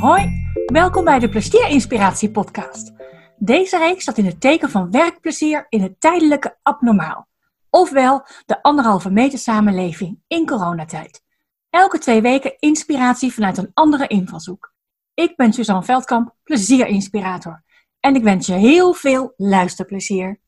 Hoi, 0.00 0.52
welkom 0.66 1.04
bij 1.04 1.18
de 1.18 1.28
Plezierinspiratie 1.28 2.30
podcast. 2.30 2.92
Deze 3.36 3.78
reeks 3.78 4.02
staat 4.02 4.18
in 4.18 4.24
het 4.24 4.40
teken 4.40 4.70
van 4.70 4.90
werkplezier 4.90 5.66
in 5.68 5.82
het 5.82 6.00
tijdelijke 6.00 6.58
abnormaal. 6.62 7.28
Ofwel 7.70 8.26
de 8.46 8.62
anderhalve 8.62 9.10
meter 9.10 9.38
samenleving 9.38 10.20
in 10.26 10.46
coronatijd. 10.46 11.22
Elke 11.70 11.98
twee 11.98 12.22
weken 12.22 12.58
inspiratie 12.58 13.32
vanuit 13.32 13.58
een 13.58 13.70
andere 13.74 14.06
invalshoek. 14.06 14.74
Ik 15.14 15.36
ben 15.36 15.52
Suzanne 15.52 15.84
Veldkamp, 15.84 16.34
plezierinspirator. 16.42 17.64
En 18.00 18.14
ik 18.14 18.22
wens 18.22 18.46
je 18.46 18.54
heel 18.54 18.92
veel 18.92 19.32
luisterplezier. 19.36 20.40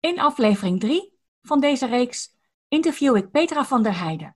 In 0.00 0.20
aflevering 0.20 0.80
3 0.80 1.18
van 1.42 1.60
deze 1.60 1.86
reeks 1.86 2.28
interview 2.68 3.16
ik 3.16 3.30
Petra 3.30 3.64
van 3.64 3.82
der 3.82 3.98
Heijden. 3.98 4.34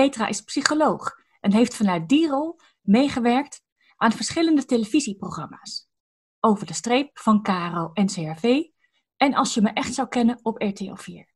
Petra 0.00 0.26
is 0.26 0.40
psycholoog 0.40 1.14
en 1.40 1.52
heeft 1.52 1.74
vanuit 1.74 2.08
die 2.08 2.28
rol 2.28 2.56
meegewerkt 2.80 3.62
aan 3.96 4.12
verschillende 4.12 4.64
televisieprogramma's. 4.64 5.88
Over 6.40 6.66
de 6.66 6.72
streep 6.72 7.18
van 7.18 7.42
Caro 7.42 7.90
en 7.92 8.06
CRV 8.06 8.62
en 9.16 9.34
Als 9.34 9.54
je 9.54 9.60
me 9.60 9.70
echt 9.70 9.94
zou 9.94 10.08
kennen 10.08 10.38
op 10.42 10.62
RTL 10.62 10.94
4. 10.94 11.32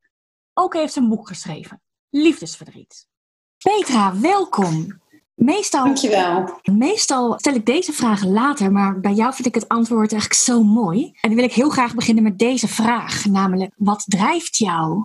Ook 0.55 0.75
heeft 0.75 0.93
ze 0.93 1.01
een 1.01 1.09
boek 1.09 1.29
geschreven, 1.29 1.83
Liefdesverdriet. 2.11 3.09
Petra, 3.59 4.19
welkom. 4.21 5.01
Meestal, 5.35 5.85
Dankjewel. 5.85 6.61
Meestal 6.63 7.39
stel 7.39 7.55
ik 7.55 7.67
deze 7.67 7.93
vragen 7.93 8.33
later, 8.33 8.73
maar 8.73 9.01
bij 9.01 9.13
jou 9.13 9.35
vind 9.35 9.47
ik 9.47 9.55
het 9.55 9.69
antwoord 9.69 10.13
eigenlijk 10.13 10.41
zo 10.41 10.63
mooi. 10.63 11.05
En 11.05 11.29
dan 11.29 11.35
wil 11.35 11.45
ik 11.45 11.53
heel 11.53 11.71
graag 11.71 11.95
beginnen 11.95 12.25
met 12.25 12.39
deze 12.39 12.69
vraag, 12.69 13.25
namelijk 13.25 13.73
wat 13.77 14.05
drijft 14.07 14.57
jou? 14.57 15.05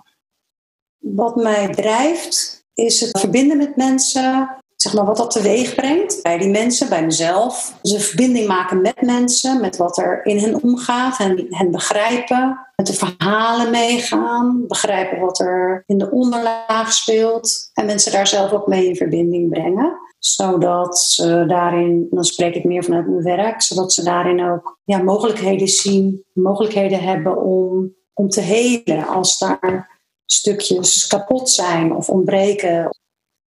Wat 0.98 1.36
mij 1.36 1.74
drijft 1.74 2.59
is 2.80 3.02
het 3.02 3.20
verbinden 3.20 3.58
met 3.58 3.76
mensen, 3.76 4.50
zeg 4.76 4.94
maar, 4.94 5.06
wat 5.06 5.18
dat 5.18 5.32
teweeg 5.32 5.76
brengt 5.76 6.22
bij 6.24 6.38
die 6.38 6.50
mensen, 6.50 6.90
bij 6.90 7.06
mezelf. 7.06 7.74
Dus 7.82 7.92
een 7.92 8.00
verbinding 8.00 8.48
maken 8.48 8.82
met 8.82 9.02
mensen, 9.02 9.62
met 9.62 9.78
wat 9.78 9.98
er 9.98 10.26
in 10.26 10.38
hen 10.38 10.64
omgaat, 10.64 11.18
hen, 11.18 11.46
hen 11.50 11.72
begrijpen, 11.72 12.60
met 12.76 12.88
de 12.88 12.94
verhalen 12.94 13.72
meegaan, 13.72 14.68
begrijpen 14.68 15.20
wat 15.20 15.40
er 15.40 15.84
in 15.86 15.98
de 15.98 16.12
onderlaag 16.12 16.94
speelt 16.94 17.70
en 17.74 17.86
mensen 17.86 18.12
daar 18.12 18.28
zelf 18.28 18.52
ook 18.52 18.68
mee 18.68 18.88
in 18.88 18.96
verbinding 18.96 19.50
brengen 19.50 20.08
zodat 20.20 21.00
ze 21.00 21.46
daarin, 21.48 22.08
dan 22.10 22.24
spreek 22.24 22.56
ik 22.56 22.64
meer 22.64 22.84
vanuit 22.84 23.08
mijn 23.08 23.24
werk, 23.24 23.62
zodat 23.62 23.94
ze 23.94 24.04
daarin 24.04 24.52
ook 24.52 24.80
ja, 24.84 25.04
mogelijkheden 25.04 25.68
zien, 25.68 26.24
mogelijkheden 26.34 27.00
hebben 27.00 27.44
om, 27.44 27.94
om 28.14 28.30
te 28.30 28.42
helen 28.42 29.08
als 29.08 29.38
daar 29.38 29.99
stukjes 30.32 31.08
kapot 31.08 31.50
zijn 31.50 31.96
of 31.96 32.10
ontbreken. 32.10 32.90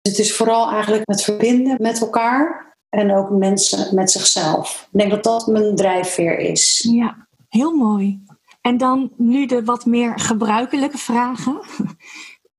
Het 0.02 0.20
is 0.20 0.36
vooral 0.36 0.70
eigenlijk 0.72 1.04
het 1.06 1.24
verbinden 1.24 1.76
met 1.80 2.02
elkaar 2.02 2.76
en 2.90 3.16
ook 3.16 3.30
mensen 3.30 3.96
met 3.96 4.12
zichzelf. 4.12 4.88
Ik 4.92 5.00
denk 5.00 5.12
dat 5.12 5.24
dat 5.24 5.48
mijn 5.48 5.76
drijfveer 5.76 6.38
is. 6.38 6.88
Ja, 6.92 7.28
heel 7.50 7.76
mooi. 7.76 8.24
En 8.62 8.78
dan 8.78 9.12
nu 9.18 9.46
de 9.46 9.64
wat 9.64 9.86
meer 9.86 10.20
gebruikelijke 10.20 10.98
vragen. 10.98 11.60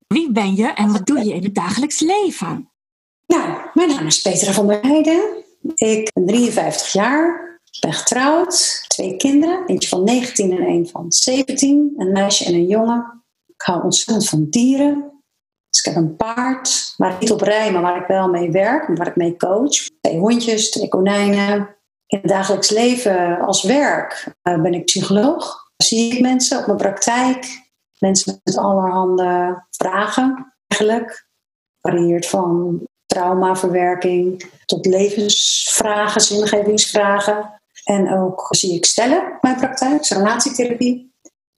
Wie 0.06 0.32
ben 0.32 0.54
je 0.54 0.66
en 0.66 0.92
wat 0.92 1.06
doe 1.06 1.24
je 1.24 1.34
in 1.34 1.42
het 1.44 1.54
dagelijks 1.54 2.00
leven? 2.00 2.70
Nou, 3.26 3.58
mijn 3.74 3.88
naam 3.88 4.06
is 4.06 4.22
Petra 4.22 4.52
van 4.52 4.66
der 4.66 4.80
Heijden. 4.80 5.44
Ik 5.74 6.10
ben 6.12 6.26
53 6.26 6.92
jaar, 6.92 7.60
ben 7.80 7.92
getrouwd, 7.92 8.84
twee 8.88 9.16
kinderen, 9.16 9.66
eentje 9.66 9.88
van 9.88 10.04
19 10.04 10.52
en 10.52 10.66
een 10.66 10.88
van 10.88 11.12
17, 11.12 11.94
een 11.96 12.12
meisje 12.12 12.44
en 12.44 12.54
een 12.54 12.66
jongen. 12.66 13.24
Ik 13.56 13.62
hou 13.62 13.82
ontzettend 13.82 14.28
van 14.28 14.46
dieren. 14.50 15.22
Dus 15.70 15.80
ik 15.80 15.94
heb 15.94 16.02
een 16.02 16.16
paard, 16.16 16.94
waar 16.96 17.12
ik 17.12 17.20
niet 17.20 17.30
op 17.30 17.40
rij, 17.40 17.72
maar 17.72 17.82
waar 17.82 18.00
ik 18.00 18.06
wel 18.06 18.28
mee 18.28 18.50
werk, 18.50 18.96
waar 18.96 19.06
ik 19.06 19.16
mee 19.16 19.36
coach. 19.36 19.74
Twee 20.00 20.18
hondjes, 20.18 20.70
twee 20.70 20.88
konijnen. 20.88 21.76
In 22.06 22.18
het 22.18 22.28
dagelijks 22.28 22.70
leven 22.70 23.40
als 23.40 23.62
werk 23.62 24.34
eh, 24.42 24.62
ben 24.62 24.74
ik 24.74 24.84
psycholoog. 24.84 25.70
Zie 25.76 26.12
ik 26.12 26.20
mensen 26.20 26.58
op 26.58 26.66
mijn 26.66 26.78
praktijk, 26.78 27.70
mensen 27.98 28.40
met 28.44 28.56
allerhande 28.56 29.62
vragen 29.70 30.54
eigenlijk. 30.66 31.28
Varieert 31.80 32.26
van 32.26 32.80
traumaverwerking 33.06 34.50
tot 34.66 34.86
levensvragen, 34.86 36.20
zingevingsvragen. 36.20 37.60
En 37.84 38.18
ook 38.18 38.46
zie 38.50 38.74
ik 38.74 38.84
stellen 38.84 39.38
mijn 39.40 39.56
praktijk, 39.56 40.06
relatietherapie. 40.06 41.05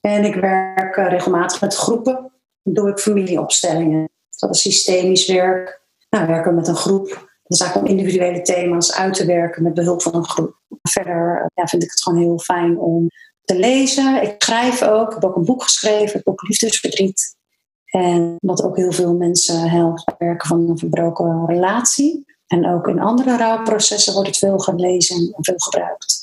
En 0.01 0.25
ik 0.25 0.35
werk 0.35 0.95
eh, 0.95 1.07
regelmatig 1.07 1.61
met 1.61 1.75
groepen. 1.75 2.31
Dan 2.63 2.73
doe 2.73 2.89
ik 2.89 2.99
familieopstellingen. 2.99 4.09
Dat 4.37 4.55
is 4.55 4.61
systemisch 4.61 5.27
werk. 5.27 5.81
Nou, 6.09 6.27
werken 6.27 6.55
met 6.55 6.67
een 6.67 6.75
groep. 6.75 7.07
Dat 7.43 7.57
is 7.57 7.59
eigenlijk 7.59 7.91
om 7.91 7.97
individuele 7.97 8.41
thema's 8.41 8.95
uit 8.95 9.13
te 9.13 9.25
werken 9.25 9.63
met 9.63 9.73
behulp 9.73 10.01
van 10.01 10.15
een 10.15 10.27
groep. 10.29 10.57
Verder 10.81 11.51
ja, 11.53 11.67
vind 11.67 11.83
ik 11.83 11.89
het 11.89 12.01
gewoon 12.01 12.19
heel 12.19 12.39
fijn 12.39 12.79
om 12.79 13.07
te 13.43 13.55
lezen. 13.55 14.21
Ik 14.21 14.35
schrijf 14.37 14.83
ook. 14.83 15.07
Ik 15.07 15.13
heb 15.13 15.23
ook 15.23 15.35
een 15.35 15.45
boek 15.45 15.63
geschreven, 15.63 16.13
het 16.13 16.23
boek 16.23 16.47
Liefdesverdriet. 16.47 17.37
En 17.85 18.35
wat 18.39 18.63
ook 18.63 18.77
heel 18.77 18.91
veel 18.91 19.13
mensen 19.13 19.69
helpt 19.69 20.03
werken 20.17 20.47
van 20.47 20.69
een 20.69 20.77
verbroken 20.77 21.45
relatie. 21.45 22.25
En 22.47 22.67
ook 22.67 22.87
in 22.87 22.99
andere 22.99 23.37
rouwprocessen 23.37 24.13
wordt 24.13 24.27
het 24.27 24.37
veel 24.37 24.57
gelezen 24.57 25.17
en 25.17 25.43
veel 25.43 25.57
gebruikt. 25.57 26.18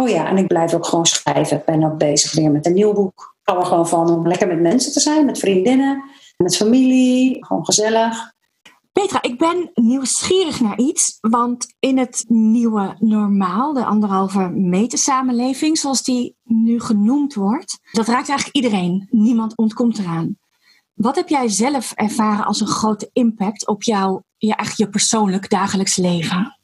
Oh 0.00 0.08
ja, 0.08 0.26
en 0.26 0.36
ik 0.36 0.46
blijf 0.46 0.74
ook 0.74 0.86
gewoon 0.86 1.06
schrijven. 1.06 1.56
Ik 1.56 1.64
ben 1.64 1.84
ook 1.84 1.98
bezig 1.98 2.32
weer 2.34 2.50
met 2.50 2.66
een 2.66 2.72
nieuw 2.72 2.92
boek. 2.92 3.34
Ik 3.40 3.48
hou 3.48 3.60
er 3.60 3.66
gewoon 3.66 3.88
van 3.88 4.10
om 4.10 4.26
lekker 4.26 4.46
met 4.46 4.60
mensen 4.60 4.92
te 4.92 5.00
zijn, 5.00 5.24
met 5.24 5.38
vriendinnen, 5.38 6.02
met 6.36 6.56
familie. 6.56 7.44
Gewoon 7.44 7.64
gezellig. 7.64 8.34
Petra, 8.92 9.22
ik 9.22 9.38
ben 9.38 9.70
nieuwsgierig 9.74 10.60
naar 10.60 10.78
iets, 10.78 11.18
want 11.20 11.74
in 11.78 11.98
het 11.98 12.24
nieuwe 12.28 12.96
normaal, 12.98 13.72
de 13.72 13.84
anderhalve 13.84 14.48
meter 14.48 14.98
samenleving, 14.98 15.78
zoals 15.78 16.02
die 16.02 16.36
nu 16.42 16.80
genoemd 16.80 17.34
wordt, 17.34 17.78
dat 17.92 18.06
raakt 18.06 18.28
eigenlijk 18.28 18.56
iedereen. 18.56 19.06
Niemand 19.10 19.56
ontkomt 19.56 19.98
eraan. 19.98 20.38
Wat 20.94 21.16
heb 21.16 21.28
jij 21.28 21.48
zelf 21.48 21.92
ervaren 21.92 22.44
als 22.44 22.60
een 22.60 22.66
grote 22.66 23.10
impact 23.12 23.66
op 23.66 23.82
jouw 23.82 24.22
ja, 24.36 24.56
echt 24.56 24.78
je 24.78 24.88
persoonlijk 24.88 25.50
dagelijks 25.50 25.96
leven? 25.96 26.58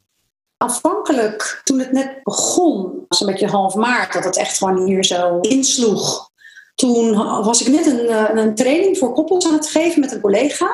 Afhankelijk, 0.63 1.61
toen 1.63 1.79
het 1.79 1.91
net 1.91 2.23
begon, 2.23 3.05
een 3.07 3.25
beetje 3.25 3.47
half 3.47 3.75
maart, 3.75 4.13
dat 4.13 4.23
het 4.23 4.37
echt 4.37 4.57
gewoon 4.57 4.85
hier 4.85 5.03
zo 5.03 5.39
insloeg. 5.39 6.31
Toen 6.75 7.15
was 7.43 7.61
ik 7.61 7.67
net 7.67 7.85
een, 7.85 8.07
eh, 8.07 8.43
een 8.43 8.55
training 8.55 8.97
voor 8.97 9.13
koppels 9.13 9.47
aan 9.47 9.53
het 9.53 9.69
geven 9.69 9.99
met 9.99 10.11
een 10.11 10.21
collega. 10.21 10.67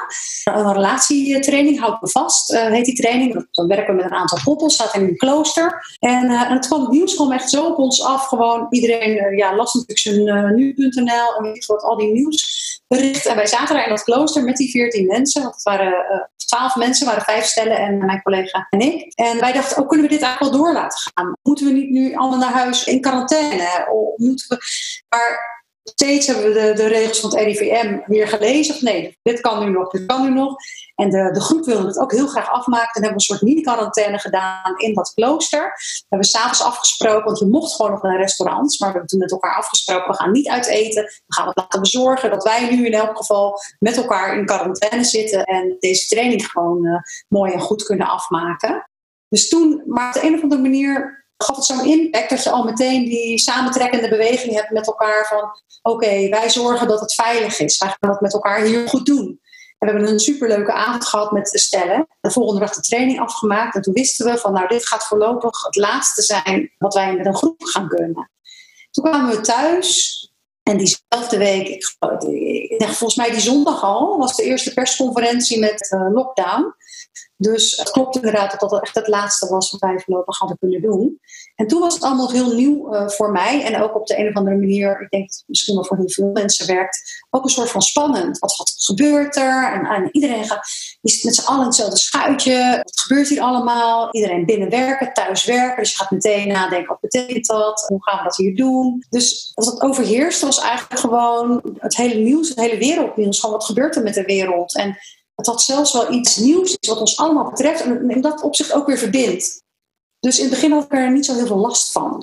Een 0.44 0.74
relatietraining, 0.74 1.80
houd 1.80 2.02
me 2.02 2.10
vast, 2.10 2.54
uh, 2.54 2.66
heet 2.66 2.86
die 2.86 2.96
training. 2.96 3.48
Dan 3.52 3.68
werken 3.68 3.96
we 3.96 4.02
met 4.02 4.12
een 4.12 4.18
aantal 4.18 4.40
koppels, 4.44 4.74
staat 4.74 4.96
in 4.96 5.02
een 5.02 5.18
klooster. 5.18 5.98
En, 6.00 6.26
uh, 6.26 6.42
en 6.42 6.54
het 6.54 6.68
kwam 6.68 6.82
het 6.82 6.92
nieuws 6.92 7.16
gewoon 7.16 7.32
echt 7.32 7.50
zo 7.50 7.66
op 7.66 7.78
ons 7.78 8.04
af. 8.04 8.28
Gewoon 8.28 8.68
iedereen 8.70 9.38
ja, 9.38 9.56
las 9.56 9.74
natuurlijk 9.74 10.00
zijn 10.00 10.56
nu.nl 10.56 11.36
en 11.38 11.44
weet 11.44 11.66
wat, 11.66 11.84
al 11.84 11.98
die 11.98 12.12
nieuwsberichten. 12.12 13.32
En 13.32 13.38
wij 13.38 13.48
zaten 13.48 13.76
daar 13.76 13.84
in 13.84 13.90
dat 13.90 14.04
klooster 14.04 14.44
met 14.44 14.58
die 14.58 14.70
veertien 14.70 15.08
mensen. 15.08 15.42
Want 15.42 15.54
het 15.54 15.64
waren 15.64 16.30
twaalf 16.36 16.76
mensen, 16.76 17.06
waren 17.06 17.24
vijf 17.24 17.46
stellen 17.46 17.78
en 17.78 18.06
mijn 18.06 18.22
collega 18.22 18.68
en 18.70 18.80
ik. 18.80 19.14
En 19.16 19.40
wij 19.40 19.54
dachten, 19.54 19.82
oh, 19.82 19.88
kunnen 19.88 20.08
we 20.08 20.12
dit 20.12 20.22
eigenlijk 20.22 20.54
wel 20.54 20.64
door 20.64 20.74
laten 20.74 21.00
gaan? 21.14 21.34
Moeten 21.42 21.66
we 21.66 21.72
niet 21.72 21.90
nu 21.90 22.16
allemaal 22.16 22.40
naar 22.40 22.54
huis 22.54 22.84
in 22.84 23.02
quarantaine? 23.02 23.88
Of 23.92 24.18
moeten 24.18 24.48
we... 24.48 24.58
Maar 25.10 25.59
steeds 25.94 26.28
hebben 26.28 26.54
we 26.54 26.74
de, 26.74 26.88
regels 26.88 27.20
van 27.20 27.30
het 27.30 27.40
RIVM 27.40 28.00
weer 28.06 28.28
gelezen. 28.28 28.76
Of 28.76 28.82
nee, 28.82 29.18
dit 29.22 29.42
kan 29.42 29.64
nu 29.64 29.70
nog, 29.72 29.90
dit 29.90 30.06
kan 30.06 30.24
nu 30.24 30.30
nog. 30.30 30.56
En 30.96 31.10
de, 31.10 31.30
de 31.32 31.42
groep 31.42 31.66
wilde 31.66 31.88
het 31.88 32.00
ook 32.00 32.12
heel 32.12 32.28
graag 32.28 32.52
afmaken. 32.52 32.94
En 32.94 33.02
hebben 33.02 33.10
we 33.10 33.14
een 33.14 33.20
soort 33.20 33.42
mini-quarantaine 33.42 34.20
gedaan 34.20 34.78
in 34.78 34.94
dat 34.94 35.14
klooster. 35.14 35.62
We 35.62 36.06
hebben 36.10 36.28
s'avonds 36.28 36.64
afgesproken, 36.64 37.24
want 37.24 37.40
je 37.40 37.46
mocht 37.46 37.76
gewoon 37.76 37.92
nog 37.92 38.02
naar 38.02 38.18
restaurants. 38.18 38.80
Maar 38.80 38.88
we 38.90 38.94
hebben 38.94 39.12
toen 39.12 39.20
met 39.20 39.32
elkaar 39.32 39.56
afgesproken, 39.56 40.08
we 40.08 40.18
gaan 40.18 40.32
niet 40.32 40.48
uit 40.48 40.68
eten. 40.68 41.04
We 41.04 41.34
gaan 41.34 41.48
het 41.48 41.58
laten 41.58 41.80
bezorgen 41.80 42.30
dat 42.30 42.44
wij 42.44 42.76
nu 42.76 42.86
in 42.86 42.94
elk 42.94 43.18
geval 43.18 43.60
met 43.80 43.98
elkaar 43.98 44.38
in 44.38 44.46
quarantaine 44.46 45.04
zitten. 45.04 45.44
En 45.44 45.76
deze 45.80 46.08
training 46.08 46.46
gewoon 46.46 46.86
uh, 46.86 47.00
mooi 47.28 47.54
en 47.54 47.60
goed 47.60 47.84
kunnen 47.84 48.08
afmaken. 48.08 48.90
Dus 49.30 49.50
toen, 49.50 49.84
maar 49.86 50.08
op 50.08 50.22
de 50.22 50.28
een 50.28 50.36
of 50.36 50.42
andere 50.42 50.62
manier 50.62 51.19
gaf 51.44 51.56
het 51.56 51.66
zo'n 51.66 51.86
impact 51.86 52.30
dat 52.30 52.44
je 52.44 52.50
al 52.50 52.64
meteen 52.64 53.06
die 53.06 53.40
samentrekkende 53.40 54.10
beweging 54.10 54.54
hebt 54.54 54.72
met 54.72 54.88
elkaar 54.88 55.28
van 55.28 55.50
oké, 55.92 56.30
wij 56.30 56.50
zorgen 56.50 56.88
dat 56.88 57.00
het 57.00 57.14
veilig 57.14 57.60
is. 57.60 57.78
Wij 57.78 57.96
gaan 58.00 58.10
het 58.10 58.22
met 58.22 58.34
elkaar 58.34 58.62
hier 58.62 58.88
goed 58.88 59.06
doen. 59.06 59.40
En 59.78 59.88
we 59.88 59.94
hebben 59.94 60.14
een 60.14 60.20
superleuke 60.20 60.72
avond 60.72 61.06
gehad 61.06 61.32
met 61.32 61.50
stellen. 61.60 62.08
De 62.22 62.32
volgende 62.32 62.60
dag 62.60 62.74
de 62.74 62.82
training 62.82 63.20
afgemaakt. 63.20 63.76
En 63.76 63.82
toen 63.82 63.94
wisten 63.94 64.26
we 64.26 64.38
van 64.38 64.54
nou, 64.54 64.68
dit 64.68 64.88
gaat 64.88 65.08
voorlopig 65.08 65.64
het 65.64 65.76
laatste 65.76 66.22
zijn 66.22 66.72
wat 66.78 66.94
wij 66.94 67.16
met 67.16 67.26
een 67.26 67.36
groep 67.36 67.64
gaan 67.64 67.88
kunnen. 67.88 68.32
Toen 68.92 69.04
kwamen 69.04 69.36
we 69.36 69.42
thuis. 69.42 70.18
En 70.64 70.78
diezelfde 70.78 71.38
week, 71.38 71.68
ik, 71.68 71.96
volgens 72.80 73.16
mij 73.16 73.32
die 73.32 73.40
zondag 73.40 73.84
al, 73.84 74.18
was 74.18 74.36
de 74.36 74.44
eerste 74.44 74.74
persconferentie 74.74 75.60
met 75.60 75.92
uh, 75.92 76.14
lockdown. 76.14 76.76
Dus 77.42 77.78
het 77.78 77.92
klopt 77.92 78.16
inderdaad 78.16 78.60
dat 78.60 78.70
dat 78.70 78.82
echt 78.82 78.96
het 78.96 79.08
laatste 79.08 79.48
was 79.48 79.72
wat 79.72 79.80
wij 79.80 80.00
voorlopig 80.00 80.38
hadden 80.38 80.58
kunnen 80.58 80.82
doen. 80.82 81.20
En 81.56 81.68
toen 81.68 81.80
was 81.80 81.94
het 81.94 82.04
allemaal 82.04 82.32
heel 82.32 82.54
nieuw 82.54 82.94
uh, 82.94 83.08
voor 83.08 83.32
mij. 83.32 83.64
En 83.64 83.82
ook 83.82 83.96
op 83.96 84.08
de 84.08 84.20
een 84.20 84.28
of 84.28 84.34
andere 84.34 84.56
manier, 84.56 85.02
ik 85.02 85.10
denk 85.10 85.30
misschien 85.46 85.76
wel 85.76 85.86
voor 85.86 85.98
heel 85.98 86.10
veel 86.10 86.30
mensen 86.34 86.68
werkt, 86.68 87.24
ook 87.30 87.44
een 87.44 87.50
soort 87.50 87.70
van 87.70 87.82
spannend. 87.82 88.40
Wat, 88.40 88.56
wat 88.56 88.74
gebeurt 88.78 89.36
er? 89.36 89.74
En, 89.74 89.86
en 89.86 90.10
iedereen 90.12 90.46
gaat, 90.46 90.68
zit 91.02 91.24
met 91.24 91.36
z'n 91.36 91.46
allen 91.46 91.60
in 91.60 91.66
hetzelfde 91.66 91.98
schuitje. 91.98 92.80
Wat 92.84 93.00
gebeurt 93.00 93.30
hier 93.30 93.42
allemaal? 93.42 94.12
Iedereen 94.12 94.46
binnen 94.46 94.70
werken, 94.70 95.14
thuis 95.14 95.46
werken. 95.46 95.84
Dus 95.84 95.92
je 95.92 95.98
gaat 95.98 96.12
meteen 96.12 96.48
nadenken, 96.48 96.88
wat 96.88 97.00
betekent 97.00 97.46
dat? 97.46 97.86
Hoe 97.88 98.04
gaan 98.04 98.18
we 98.18 98.24
dat 98.24 98.38
hier 98.38 98.56
doen? 98.56 99.06
Dus 99.10 99.52
wat 99.54 99.66
het 99.66 99.82
overheerste 99.82 100.46
was 100.46 100.60
eigenlijk 100.60 101.00
gewoon 101.00 101.62
het 101.78 101.96
hele 101.96 102.20
nieuws, 102.20 102.50
het 102.50 102.60
hele 102.60 102.78
wereldnieuws. 102.78 103.40
Gewoon 103.40 103.56
wat 103.56 103.66
gebeurt 103.66 103.96
er 103.96 104.04
met 104.04 104.14
de 104.14 104.24
wereld? 104.24 104.76
En 104.76 104.98
het 105.40 105.48
had 105.48 105.62
zelfs 105.62 105.94
wel 105.94 106.14
iets 106.14 106.38
nieuws 106.38 106.78
wat 106.88 107.00
ons 107.00 107.18
allemaal 107.18 107.50
betreft. 107.50 107.82
En 107.82 108.10
in 108.10 108.22
dat 108.22 108.42
opzicht 108.42 108.74
ook 108.74 108.88
weer 108.88 108.98
verbindt. 108.98 109.62
Dus 110.20 110.38
in 110.38 110.44
het 110.44 110.54
begin 110.54 110.72
had 110.72 110.84
ik 110.84 110.94
er 110.94 111.12
niet 111.12 111.26
zo 111.26 111.34
heel 111.34 111.46
veel 111.46 111.58
last 111.58 111.92
van. 111.92 112.18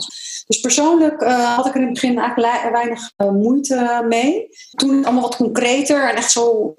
Dus 0.46 0.60
persoonlijk 0.60 1.22
uh, 1.22 1.56
had 1.56 1.66
ik 1.66 1.74
er 1.74 1.80
in 1.80 1.86
het 1.86 2.00
begin 2.00 2.18
eigenlijk 2.18 2.72
weinig 2.72 3.12
uh, 3.16 3.30
moeite 3.30 4.04
mee. 4.08 4.48
Toen 4.70 4.96
het 4.96 5.04
allemaal 5.04 5.22
wat 5.22 5.36
concreter 5.36 6.10
en 6.10 6.16
echt 6.16 6.30
zo 6.30 6.74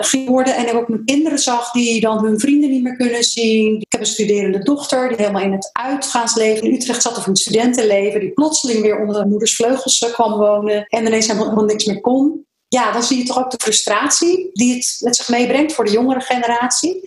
ging 0.00 0.28
worden. 0.28 0.56
En 0.56 0.68
ik 0.68 0.74
ook 0.74 0.88
mijn 0.88 1.04
kinderen 1.04 1.38
zag 1.38 1.70
die 1.70 2.00
dan 2.00 2.24
hun 2.24 2.40
vrienden 2.40 2.70
niet 2.70 2.82
meer 2.82 2.96
kunnen 2.96 3.24
zien. 3.24 3.76
Ik 3.80 3.92
heb 3.92 4.00
een 4.00 4.06
studerende 4.06 4.62
dochter 4.62 5.08
die 5.08 5.16
helemaal 5.16 5.42
in 5.42 5.52
het 5.52 5.70
uitgaansleven 5.72 6.66
in 6.66 6.74
Utrecht 6.74 7.02
zat. 7.02 7.16
Of 7.16 7.24
in 7.24 7.32
het 7.32 7.40
studentenleven. 7.40 8.20
Die 8.20 8.32
plotseling 8.32 8.82
weer 8.82 9.00
onder 9.00 9.22
de 9.22 9.28
moeders 9.28 9.56
vleugels 9.56 10.00
uh, 10.00 10.12
kwam 10.12 10.38
wonen. 10.38 10.86
En 10.86 11.06
ineens 11.06 11.26
helemaal 11.26 11.64
niks 11.64 11.84
meer 11.84 12.00
kon. 12.00 12.45
Ja, 12.68 12.92
dan 12.92 13.02
zie 13.02 13.18
je 13.18 13.24
toch 13.24 13.38
ook 13.38 13.50
de 13.50 13.62
frustratie 13.62 14.50
die 14.52 14.74
het 14.74 14.96
met 15.00 15.16
zich 15.16 15.28
meebrengt 15.28 15.72
voor 15.72 15.84
de 15.84 15.90
jongere 15.90 16.20
generatie. 16.20 17.00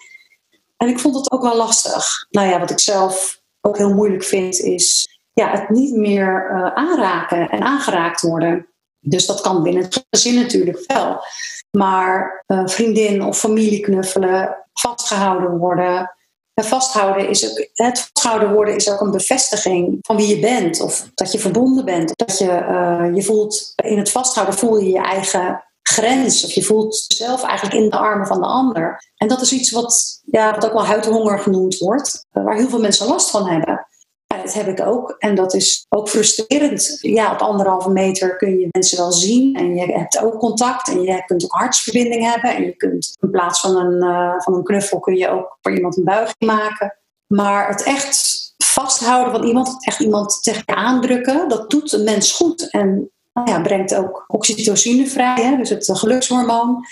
En 0.77 0.88
ik 0.88 1.00
vond 1.00 1.15
het 1.15 1.31
ook 1.31 1.41
wel 1.41 1.56
lastig. 1.56 2.25
Nou 2.29 2.47
ja, 2.47 2.59
wat 2.59 2.69
ik 2.69 2.79
zelf 2.79 3.41
ook 3.61 3.77
heel 3.77 3.94
moeilijk 3.94 4.23
vind, 4.23 4.59
is 4.59 5.17
ja, 5.33 5.51
het 5.51 5.69
niet 5.69 5.95
meer 5.95 6.51
uh, 6.51 6.73
aanraken 6.73 7.50
en 7.50 7.61
aangeraakt 7.61 8.21
worden. 8.21 8.67
Dus 9.00 9.25
dat 9.25 9.41
kan 9.41 9.63
binnen 9.63 9.83
het 9.83 10.06
gezin 10.09 10.35
natuurlijk 10.35 10.83
wel. 10.88 11.23
Maar 11.71 12.44
uh, 12.47 12.67
vriendin 12.67 13.23
of 13.23 13.39
familie 13.39 13.79
knuffelen, 13.79 14.65
vastgehouden 14.73 15.57
worden. 15.57 16.15
En 16.59 16.65
vasthouden 16.65 17.29
is 17.29 17.50
ook, 17.50 17.67
het 17.73 18.00
vastgehouden 18.00 18.53
worden 18.53 18.75
is 18.75 18.89
ook 18.89 19.01
een 19.01 19.11
bevestiging 19.11 19.97
van 20.01 20.15
wie 20.15 20.27
je 20.27 20.39
bent. 20.39 20.81
Of 20.81 21.09
dat 21.13 21.31
je 21.31 21.39
verbonden 21.39 21.85
bent. 21.85 22.11
Dat 22.15 22.38
je 22.38 22.45
uh, 22.45 23.15
je 23.15 23.23
voelt, 23.23 23.73
in 23.75 23.97
het 23.97 24.11
vasthouden 24.11 24.56
voel 24.56 24.77
je 24.77 24.91
je 24.91 25.01
eigen 25.01 25.63
grens. 25.81 26.45
Of 26.45 26.51
je 26.51 26.63
voelt 26.63 27.06
jezelf 27.07 27.44
eigenlijk 27.44 27.75
in 27.75 27.89
de 27.89 27.97
armen 27.97 28.27
van 28.27 28.41
de 28.41 28.47
ander. 28.47 29.11
En 29.15 29.27
dat 29.27 29.41
is 29.41 29.51
iets 29.51 29.71
wat, 29.71 30.21
ja, 30.25 30.53
wat 30.53 30.65
ook 30.65 30.73
wel 30.73 30.85
huidhonger 30.85 31.39
genoemd 31.39 31.77
wordt. 31.77 32.25
Waar 32.31 32.56
heel 32.56 32.69
veel 32.69 32.79
mensen 32.79 33.07
last 33.07 33.29
van 33.29 33.47
hebben. 33.47 33.88
Dat 34.37 34.53
heb 34.53 34.67
ik 34.67 34.87
ook. 34.87 35.15
En 35.19 35.35
dat 35.35 35.53
is 35.53 35.85
ook 35.89 36.09
frustrerend. 36.09 36.97
Ja, 37.01 37.31
op 37.33 37.39
anderhalve 37.39 37.89
meter 37.89 38.35
kun 38.35 38.59
je 38.59 38.67
mensen 38.71 38.97
wel 38.97 39.11
zien. 39.11 39.55
En 39.55 39.75
je 39.75 39.85
hebt 39.85 40.23
ook 40.23 40.39
contact. 40.39 40.87
En 40.87 41.01
je 41.01 41.25
kunt 41.25 41.43
ook 41.43 41.51
hartsverbinding 41.51 42.31
hebben. 42.31 42.55
En 42.55 42.63
je 42.63 42.75
kunt 42.75 43.17
in 43.19 43.29
plaats 43.29 43.59
van 43.59 43.75
een, 43.75 44.03
uh, 44.03 44.33
van 44.37 44.53
een 44.53 44.63
knuffel 44.63 44.99
kun 44.99 45.15
je 45.15 45.29
ook 45.29 45.57
voor 45.61 45.75
iemand 45.75 45.97
een 45.97 46.03
buiging 46.03 46.35
maken. 46.39 46.97
Maar 47.27 47.69
het 47.69 47.83
echt 47.83 48.39
vasthouden 48.57 49.31
van 49.31 49.43
iemand, 49.43 49.85
echt 49.85 49.99
iemand 49.99 50.43
tegen 50.43 50.63
je 50.65 50.75
aandrukken, 50.75 51.49
dat 51.49 51.69
doet 51.69 51.91
een 51.91 52.03
mens 52.03 52.31
goed. 52.31 52.69
En 52.69 53.11
nou 53.33 53.49
ja, 53.49 53.61
brengt 53.61 53.95
ook 53.95 54.23
oxytocine 54.27 55.07
vrij, 55.07 55.43
hè, 55.43 55.57
dus 55.57 55.69
het 55.69 55.89
gelukshormoon. 55.97 56.85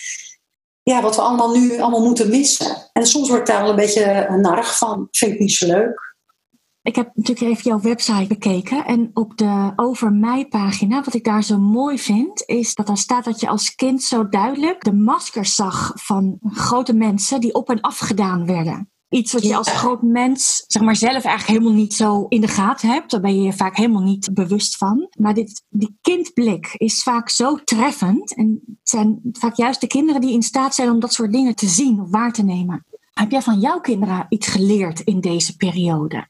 Ja, 0.83 1.01
wat 1.01 1.15
we 1.15 1.21
allemaal 1.21 1.51
nu 1.51 1.79
allemaal 1.79 2.05
moeten 2.05 2.29
missen. 2.29 2.89
En 2.93 3.05
soms 3.05 3.27
word 3.29 3.39
ik 3.39 3.45
daar 3.45 3.61
wel 3.61 3.69
een 3.69 3.75
beetje 3.75 4.37
narig 4.41 4.77
van. 4.77 5.07
Vind 5.11 5.33
ik 5.33 5.39
niet 5.39 5.51
zo 5.51 5.67
leuk. 5.67 6.15
Ik 6.87 6.95
heb 6.95 7.11
natuurlijk 7.13 7.47
even 7.47 7.63
jouw 7.63 7.79
website 7.79 8.27
bekeken. 8.27 8.85
En 8.85 9.09
op 9.13 9.37
de 9.37 9.73
Over 9.75 10.11
Mij 10.11 10.45
pagina, 10.45 11.03
wat 11.03 11.13
ik 11.13 11.23
daar 11.23 11.43
zo 11.43 11.59
mooi 11.59 11.99
vind, 11.99 12.43
is 12.45 12.75
dat 12.75 12.87
daar 12.87 12.97
staat 12.97 13.25
dat 13.25 13.39
je 13.39 13.47
als 13.47 13.75
kind 13.75 14.03
zo 14.03 14.29
duidelijk 14.29 14.83
de 14.83 14.93
maskers 14.93 15.55
zag 15.55 15.91
van 15.95 16.37
grote 16.41 16.93
mensen 16.93 17.41
die 17.41 17.53
op 17.53 17.69
en 17.69 17.81
af 17.81 17.97
gedaan 17.97 18.45
werden. 18.45 18.91
Iets 19.09 19.33
wat 19.33 19.43
je 19.43 19.55
als 19.55 19.69
groot 19.69 20.01
mens, 20.01 20.63
zeg 20.67 20.83
maar, 20.83 20.95
zelf 20.95 21.23
eigenlijk 21.23 21.47
helemaal 21.47 21.81
niet 21.81 21.93
zo 21.93 22.25
in 22.27 22.41
de 22.41 22.47
gaten 22.47 22.89
hebt. 22.89 23.11
Daar 23.11 23.21
ben 23.21 23.35
je 23.35 23.41
je 23.41 23.53
vaak 23.53 23.75
helemaal 23.75 24.03
niet 24.03 24.33
bewust 24.33 24.77
van. 24.77 25.07
Maar 25.19 25.33
dit, 25.33 25.63
die 25.69 25.97
kindblik 26.01 26.73
is 26.77 27.03
vaak 27.03 27.29
zo 27.29 27.55
treffend. 27.63 28.35
En 28.35 28.61
het 28.65 28.89
zijn 28.89 29.19
vaak 29.31 29.55
juist 29.55 29.81
de 29.81 29.87
kinderen 29.87 30.21
die 30.21 30.33
in 30.33 30.43
staat 30.43 30.75
zijn 30.75 30.89
om 30.89 30.99
dat 30.99 31.13
soort 31.13 31.31
dingen 31.31 31.55
te 31.55 31.67
zien 31.67 32.01
of 32.01 32.09
waar 32.09 32.33
te 32.33 32.43
nemen. 32.43 32.85
Heb 33.13 33.31
jij 33.31 33.41
van 33.41 33.59
jouw 33.59 33.79
kinderen 33.79 34.25
iets 34.29 34.47
geleerd 34.47 34.99
in 34.99 35.21
deze 35.21 35.55
periode? 35.55 36.27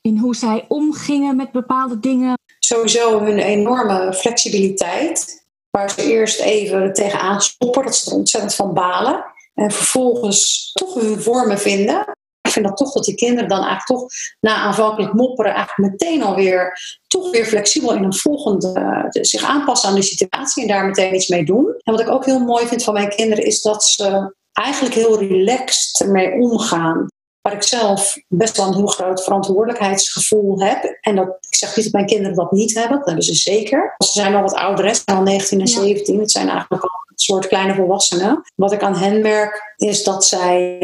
In 0.00 0.18
hoe 0.18 0.36
zij 0.36 0.64
omgingen 0.68 1.36
met 1.36 1.52
bepaalde 1.52 2.00
dingen? 2.00 2.38
Sowieso 2.58 3.20
hun 3.20 3.38
enorme 3.38 4.12
flexibiliteit. 4.12 5.44
Waar 5.70 5.90
ze 5.90 6.02
eerst 6.02 6.40
even 6.40 6.92
tegenaan 6.92 7.40
stoppen, 7.40 7.82
dat 7.82 7.96
ze 7.96 8.10
er 8.10 8.16
ontzettend 8.16 8.54
van 8.54 8.74
balen. 8.74 9.24
En 9.54 9.70
vervolgens 9.70 10.70
toch 10.72 10.94
hun 10.94 11.20
vormen 11.20 11.58
vinden. 11.58 12.06
Ik 12.40 12.50
vind 12.50 12.66
dat 12.66 12.76
toch 12.76 12.92
dat 12.92 13.04
die 13.04 13.14
kinderen 13.14 13.48
dan 13.48 13.64
eigenlijk 13.64 13.86
toch 13.86 14.12
na 14.40 14.54
aanvankelijk 14.54 15.12
mopperen 15.12 15.54
eigenlijk 15.54 15.90
meteen 15.92 16.22
alweer 16.22 16.78
toch 17.06 17.30
weer 17.30 17.44
flexibel 17.44 17.94
in 17.94 18.04
een 18.04 18.14
volgende 18.14 18.80
uh, 19.12 19.22
zich 19.22 19.42
aanpassen 19.42 19.88
aan 19.88 19.94
de 19.94 20.02
situatie 20.02 20.62
en 20.62 20.68
daar 20.68 20.86
meteen 20.86 21.14
iets 21.14 21.28
mee 21.28 21.44
doen. 21.44 21.74
En 21.82 21.92
wat 21.92 22.00
ik 22.00 22.08
ook 22.08 22.24
heel 22.24 22.40
mooi 22.40 22.66
vind 22.66 22.84
van 22.84 22.94
mijn 22.94 23.08
kinderen 23.08 23.44
is 23.44 23.62
dat 23.62 23.84
ze 23.84 24.34
eigenlijk 24.52 24.94
heel 24.94 25.18
relaxed 25.18 26.00
ermee 26.00 26.32
omgaan. 26.32 27.06
Waar 27.42 27.52
ik 27.52 27.62
zelf 27.62 28.16
best 28.28 28.56
wel 28.56 28.66
een 28.66 28.74
heel 28.74 28.86
groot 28.86 29.22
verantwoordelijkheidsgevoel 29.22 30.60
heb. 30.60 30.98
En 31.00 31.16
dat, 31.16 31.28
ik 31.40 31.54
zeg 31.54 31.76
niet 31.76 31.84
dat 31.84 31.94
mijn 31.94 32.06
kinderen 32.06 32.36
dat 32.36 32.52
niet 32.52 32.74
hebben, 32.74 32.96
dat 32.96 33.06
hebben 33.06 33.24
ze 33.24 33.34
zeker. 33.34 33.94
Ze 33.98 34.10
zijn 34.12 34.34
al 34.34 34.42
wat 34.42 34.54
ouder, 34.54 34.94
ze 34.94 35.02
zijn 35.04 35.16
al 35.16 35.22
19 35.22 35.60
en 35.60 35.68
17. 35.68 36.20
Het 36.20 36.30
zijn 36.30 36.48
eigenlijk 36.48 36.82
al 36.82 37.00
soort 37.20 37.46
kleine 37.46 37.74
volwassenen. 37.74 38.42
Wat 38.54 38.72
ik 38.72 38.82
aan 38.82 38.96
hen 38.96 39.22
merk 39.22 39.74
is 39.76 40.04
dat 40.04 40.24
zij 40.24 40.78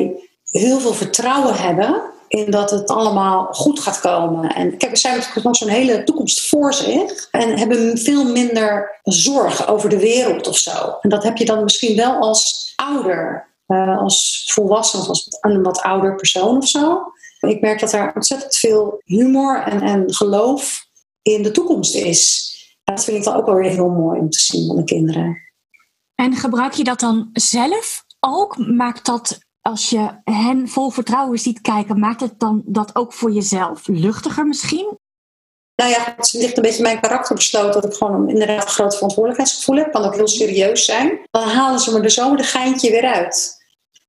heel 0.44 0.78
veel 0.78 0.94
vertrouwen 0.94 1.54
hebben 1.54 2.02
in 2.28 2.50
dat 2.50 2.70
het 2.70 2.88
allemaal 2.88 3.46
goed 3.50 3.80
gaat 3.80 4.00
komen. 4.00 4.54
En 4.54 4.74
heb, 4.78 4.96
zij 4.96 5.10
hebben 5.10 5.42
nog 5.42 5.56
zo'n 5.56 5.68
hele 5.68 6.04
toekomst 6.04 6.48
voor 6.48 6.74
zich 6.74 7.28
en 7.30 7.58
hebben 7.58 7.98
veel 7.98 8.24
minder 8.24 9.00
zorg 9.02 9.68
over 9.68 9.88
de 9.88 9.98
wereld 9.98 10.46
of 10.46 10.56
zo. 10.56 10.98
En 11.00 11.08
dat 11.08 11.22
heb 11.22 11.36
je 11.36 11.44
dan 11.44 11.62
misschien 11.62 11.96
wel 11.96 12.12
als 12.12 12.72
ouder, 12.76 13.45
uh, 13.66 13.98
als 13.98 14.50
volwassen 14.52 15.00
of 15.00 15.08
als 15.08 15.26
een 15.40 15.62
wat 15.62 15.80
ouder 15.80 16.14
persoon 16.14 16.56
of 16.56 16.68
zo. 16.68 17.02
Ik 17.40 17.60
merk 17.60 17.80
dat 17.80 17.92
er 17.92 18.14
ontzettend 18.14 18.56
veel 18.56 19.00
humor 19.04 19.62
en, 19.62 19.80
en 19.80 20.14
geloof 20.14 20.86
in 21.22 21.42
de 21.42 21.50
toekomst 21.50 21.94
is. 21.94 22.54
Dat 22.84 23.04
vind 23.04 23.16
ik 23.16 23.24
dan 23.24 23.34
ook 23.34 23.46
wel 23.46 23.54
weer 23.54 23.70
heel 23.70 23.88
mooi 23.88 24.20
om 24.20 24.30
te 24.30 24.38
zien 24.38 24.66
van 24.66 24.76
de 24.76 24.84
kinderen. 24.84 25.36
En 26.14 26.34
gebruik 26.34 26.72
je 26.72 26.84
dat 26.84 27.00
dan 27.00 27.30
zelf 27.32 28.04
ook? 28.20 28.56
Maakt 28.56 29.06
dat, 29.06 29.38
als 29.60 29.90
je 29.90 30.20
hen 30.24 30.68
vol 30.68 30.90
vertrouwen 30.90 31.38
ziet 31.38 31.60
kijken, 31.60 31.98
maakt 31.98 32.20
het 32.20 32.38
dan 32.38 32.62
dat 32.66 32.96
ook 32.96 33.12
voor 33.12 33.32
jezelf 33.32 33.86
luchtiger 33.86 34.46
misschien? 34.46 34.95
Nou 35.76 35.90
ja, 35.90 36.14
het 36.16 36.32
ligt 36.32 36.56
een 36.56 36.62
beetje 36.62 36.82
mijn 36.82 37.00
karakter 37.00 37.34
besloten 37.34 37.80
dat 37.80 37.92
ik 37.92 37.98
gewoon 37.98 38.28
inderdaad 38.28 38.62
een 38.62 38.70
groot 38.70 38.94
verantwoordelijkheidsgevoel 38.94 39.76
heb. 39.76 39.92
Kan 39.92 40.04
ook 40.04 40.14
heel 40.14 40.28
serieus 40.28 40.84
zijn. 40.84 41.20
Dan 41.30 41.48
halen 41.48 41.80
ze 41.80 41.92
me 41.92 42.00
er 42.00 42.10
zo 42.10 42.36
de 42.36 42.42
geintje 42.42 42.90
weer 42.90 43.06
uit. 43.06 43.64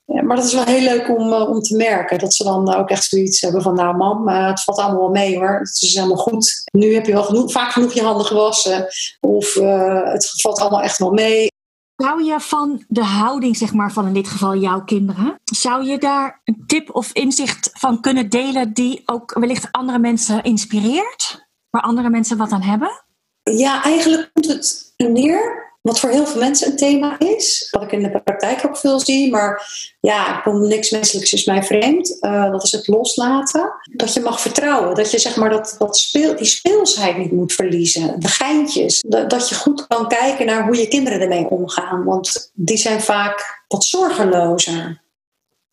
Ja, 0.06 0.22
maar 0.22 0.36
dat 0.36 0.46
is 0.46 0.54
wel 0.54 0.64
heel 0.64 0.82
leuk 0.82 1.10
om, 1.10 1.34
uh, 1.34 1.50
om 1.50 1.62
te 1.62 1.76
merken. 1.76 2.20
Dat 2.20 2.34
ze 2.34 2.44
dan 2.44 2.76
ook 2.76 2.90
echt 2.90 3.04
zoiets 3.04 3.42
hebben 3.42 3.62
van, 3.62 3.76
nou 3.76 3.98
mam, 3.98 4.30
uh, 4.30 4.48
het 4.48 4.64
valt 4.64 4.78
allemaal 4.78 5.00
wel 5.00 5.10
mee 5.10 5.38
hoor. 5.38 5.60
Het 5.60 5.82
is 5.82 5.94
helemaal 5.94 6.18
goed. 6.18 6.64
Nu 6.72 6.94
heb 6.94 7.06
je 7.06 7.14
wel 7.14 7.24
genoeg, 7.24 7.52
vaak 7.52 7.72
genoeg 7.72 7.94
je 7.94 8.04
handen 8.04 8.26
gewassen. 8.26 8.88
Of 9.20 9.56
uh, 9.56 10.04
het 10.04 10.42
valt 10.42 10.60
allemaal 10.60 10.82
echt 10.82 10.98
wel 10.98 11.12
mee. 11.12 11.48
Zou 11.96 12.24
je 12.24 12.40
van 12.40 12.84
de 12.88 13.04
houding, 13.04 13.58
zeg 13.58 13.74
maar, 13.74 13.92
van 13.92 14.08
in 14.08 14.14
dit 14.14 14.28
geval 14.28 14.56
jouw 14.56 14.84
kinderen, 14.84 15.40
zou 15.44 15.86
je 15.86 15.98
daar 15.98 16.42
een 16.44 16.64
tip 16.68 16.96
of 16.96 17.14
inzicht 17.14 17.70
van 17.74 18.02
kunnen 18.02 18.30
delen 18.30 18.74
die 18.74 19.02
ook 19.06 19.34
wellicht 19.40 19.68
andere 19.72 20.00
mensen 20.00 20.44
inspireert? 20.44 21.47
Waar 21.70 21.82
andere 21.82 22.10
mensen 22.10 22.38
wat 22.38 22.52
aan 22.52 22.62
hebben? 22.62 23.04
Ja, 23.44 23.84
eigenlijk 23.84 24.30
komt 24.34 24.48
het 24.48 24.94
neer 24.98 25.68
wat 25.88 26.00
voor 26.00 26.10
heel 26.10 26.26
veel 26.26 26.40
mensen 26.42 26.72
een 26.72 26.78
thema 26.78 27.20
is. 27.20 27.68
Wat 27.72 27.84
ik 27.84 27.92
in 27.92 28.04
de 28.04 28.22
praktijk 28.22 28.66
ook 28.66 28.78
veel 28.78 29.00
zie. 29.00 29.32
Maar 29.32 29.70
ja, 30.00 30.42
niks 30.46 30.92
menselijks 30.92 31.34
is 31.34 31.46
mij 31.46 31.64
vreemd. 31.64 32.18
Uh, 32.22 32.52
dat 32.52 32.64
is 32.64 32.72
het 32.72 32.88
loslaten. 32.88 33.74
Dat 33.92 34.14
je 34.14 34.20
mag 34.20 34.42
vertrouwen. 34.42 34.96
Dat 34.96 35.12
je 35.12 35.20
zeg 35.20 35.36
maar 35.36 35.50
dat, 35.50 35.76
dat 35.78 35.98
speel, 35.98 36.36
die 36.36 36.46
speelsheid 36.46 37.18
niet 37.18 37.32
moet 37.32 37.54
verliezen. 37.54 38.20
De 38.20 38.28
geintjes. 38.28 39.04
Dat, 39.08 39.30
dat 39.30 39.50
je 39.50 39.56
goed 39.56 39.88
kan 39.88 40.08
kijken 40.08 40.46
naar 40.46 40.66
hoe 40.66 40.78
je 40.78 40.88
kinderen 40.88 41.22
ermee 41.22 41.50
omgaan. 41.50 42.04
Want 42.04 42.52
die 42.54 42.78
zijn 42.78 43.02
vaak 43.02 43.64
wat 43.68 43.84
zorgelozer 43.84 45.02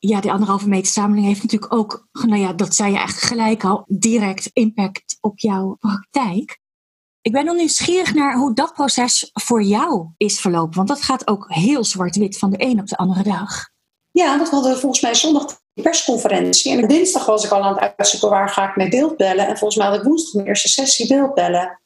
ja, 0.08 0.20
die 0.20 0.32
anderhalve 0.32 0.68
meter 0.68 0.92
samenleving 0.92 1.26
heeft 1.26 1.42
natuurlijk 1.42 1.74
ook, 1.74 2.08
nou 2.12 2.40
ja, 2.40 2.52
dat 2.52 2.74
zei 2.74 2.90
je 2.90 2.96
eigenlijk 2.96 3.26
gelijk 3.26 3.64
al, 3.64 3.84
direct 3.86 4.50
impact 4.52 5.16
op 5.20 5.38
jouw 5.38 5.76
praktijk. 5.80 6.58
Ik 7.20 7.32
ben 7.32 7.44
dan 7.44 7.56
nieuwsgierig 7.56 8.14
naar 8.14 8.36
hoe 8.36 8.54
dat 8.54 8.72
proces 8.72 9.30
voor 9.32 9.62
jou 9.62 10.08
is 10.16 10.40
verlopen. 10.40 10.76
Want 10.76 10.88
dat 10.88 11.02
gaat 11.02 11.26
ook 11.28 11.44
heel 11.48 11.84
zwart-wit 11.84 12.38
van 12.38 12.50
de 12.50 12.62
een 12.64 12.80
op 12.80 12.86
de 12.86 12.96
andere 12.96 13.22
dag. 13.22 13.68
Ja, 14.10 14.38
dat 14.38 14.50
hadden 14.50 14.72
we 14.72 14.78
volgens 14.78 15.02
mij 15.02 15.14
zondag 15.14 15.60
persconferentie. 15.72 16.72
En 16.72 16.88
dinsdag 16.88 17.26
was 17.26 17.44
ik 17.44 17.50
al 17.50 17.62
aan 17.62 17.74
het 17.74 17.94
uitzoeken 17.96 18.30
waar 18.30 18.48
ga 18.48 18.68
ik 18.68 18.76
mee 18.76 18.88
beeldbellen. 18.88 19.46
En 19.46 19.58
volgens 19.58 19.76
mij 19.76 19.86
had 19.86 19.96
ik 19.96 20.04
woensdag 20.04 20.34
mijn 20.34 20.46
eerste 20.46 20.68
sessie 20.68 21.08
beeldbellen. 21.08 21.80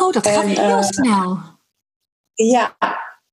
Oh, 0.00 0.12
dat 0.12 0.26
gaat 0.26 0.44
heel 0.44 0.68
uh, 0.68 0.82
snel. 0.82 1.38
Ja, 2.32 2.76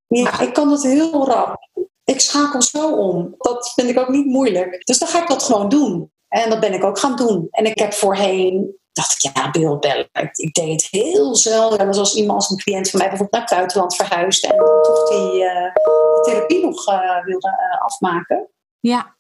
ja, 0.07 0.39
ik 0.39 0.53
kan 0.53 0.69
dat 0.69 0.83
heel 0.83 1.27
rap. 1.27 1.69
Ik 2.03 2.19
schakel 2.19 2.62
zo 2.62 2.95
om. 2.95 3.36
Dat 3.38 3.72
vind 3.75 3.89
ik 3.89 4.00
ook 4.00 4.10
niet 4.10 4.25
moeilijk. 4.25 4.86
Dus 4.86 5.00
dan 5.00 5.07
ga 5.07 5.22
ik 5.22 5.27
dat 5.27 5.43
gewoon 5.43 5.69
doen. 5.69 6.12
En 6.27 6.50
dat 6.50 6.60
ben 6.60 6.74
ik 6.74 6.83
ook 6.83 7.00
gaan 7.00 7.15
doen. 7.15 7.48
En 7.51 7.65
ik 7.65 7.79
heb 7.79 7.93
voorheen 7.93 8.81
dacht 8.93 9.24
ik, 9.24 9.31
ja, 9.36 9.51
beeldbellen. 9.51 10.10
Ik, 10.33 10.53
deed 10.53 10.81
het 10.81 10.88
heel 10.91 11.36
zelden. 11.36 11.79
En 11.79 11.88
als 11.88 12.15
iemand, 12.15 12.39
als 12.39 12.50
een 12.50 12.57
cliënt 12.57 12.89
van 12.89 13.00
mij 13.00 13.10
bijvoorbeeld 13.10 13.41
naar 13.41 13.50
het 13.50 13.60
buitenland 13.60 13.95
verhuisde 13.95 14.48
en 14.48 14.57
dan 14.57 14.83
toch 14.83 15.10
die, 15.10 15.43
uh, 15.43 15.74
therapie 16.22 16.65
nog 16.65 16.88
uh, 16.89 17.24
wilde 17.25 17.48
uh, 17.48 17.81
afmaken. 17.81 18.48
Ja. 18.79 19.15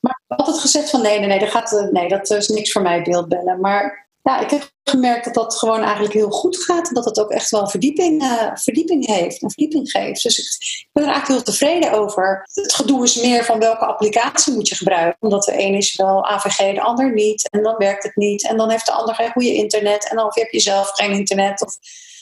Maar 0.00 0.20
ik 0.22 0.24
had 0.26 0.38
altijd 0.38 0.58
gezegd 0.58 0.90
van 0.90 1.02
nee, 1.02 1.18
nee, 1.18 1.28
nee, 1.28 1.38
dat, 1.38 1.48
gaat, 1.48 1.88
nee, 1.90 2.08
dat 2.08 2.30
is 2.30 2.48
niks 2.48 2.72
voor 2.72 2.82
mij, 2.82 3.02
beeldbellen. 3.02 3.60
Maar 3.60 4.03
ja, 4.24 4.40
ik 4.40 4.50
heb 4.50 4.70
gemerkt 4.84 5.24
dat 5.24 5.34
dat 5.34 5.58
gewoon 5.58 5.82
eigenlijk 5.82 6.14
heel 6.14 6.30
goed 6.30 6.56
gaat. 6.56 6.88
En 6.88 6.94
dat 6.94 7.04
het 7.04 7.20
ook 7.20 7.30
echt 7.30 7.50
wel 7.50 7.68
verdieping, 7.68 8.22
uh, 8.22 8.50
verdieping 8.54 9.06
heeft, 9.06 9.42
een 9.42 9.50
verdieping 9.50 9.90
geeft. 9.90 10.22
Dus 10.22 10.38
ik, 10.38 10.88
ben 10.92 11.02
er 11.02 11.10
eigenlijk 11.10 11.40
heel 11.40 11.54
tevreden 11.54 11.92
over. 11.92 12.48
Het 12.52 12.74
gedoe 12.74 13.04
is 13.04 13.22
meer 13.22 13.44
van 13.44 13.58
welke 13.58 13.84
applicatie 13.84 14.54
moet 14.54 14.68
je 14.68 14.74
gebruiken. 14.74 15.16
Omdat 15.20 15.44
de 15.44 15.60
een 15.62 15.74
is 15.74 15.96
wel 15.96 16.26
AVG, 16.26 16.74
de 16.74 16.80
ander 16.80 17.12
niet. 17.12 17.50
En 17.50 17.62
dan 17.62 17.76
werkt 17.76 18.02
het 18.02 18.16
niet. 18.16 18.48
En 18.48 18.56
dan 18.56 18.70
heeft 18.70 18.86
de 18.86 18.92
ander 18.92 19.14
geen 19.14 19.32
goede 19.32 19.54
internet. 19.54 20.08
En 20.08 20.16
dan 20.16 20.30
heb 20.34 20.50
je 20.50 20.60
zelf 20.60 20.90
geen 20.90 21.12
internet. 21.12 21.62
Of, 21.62 21.76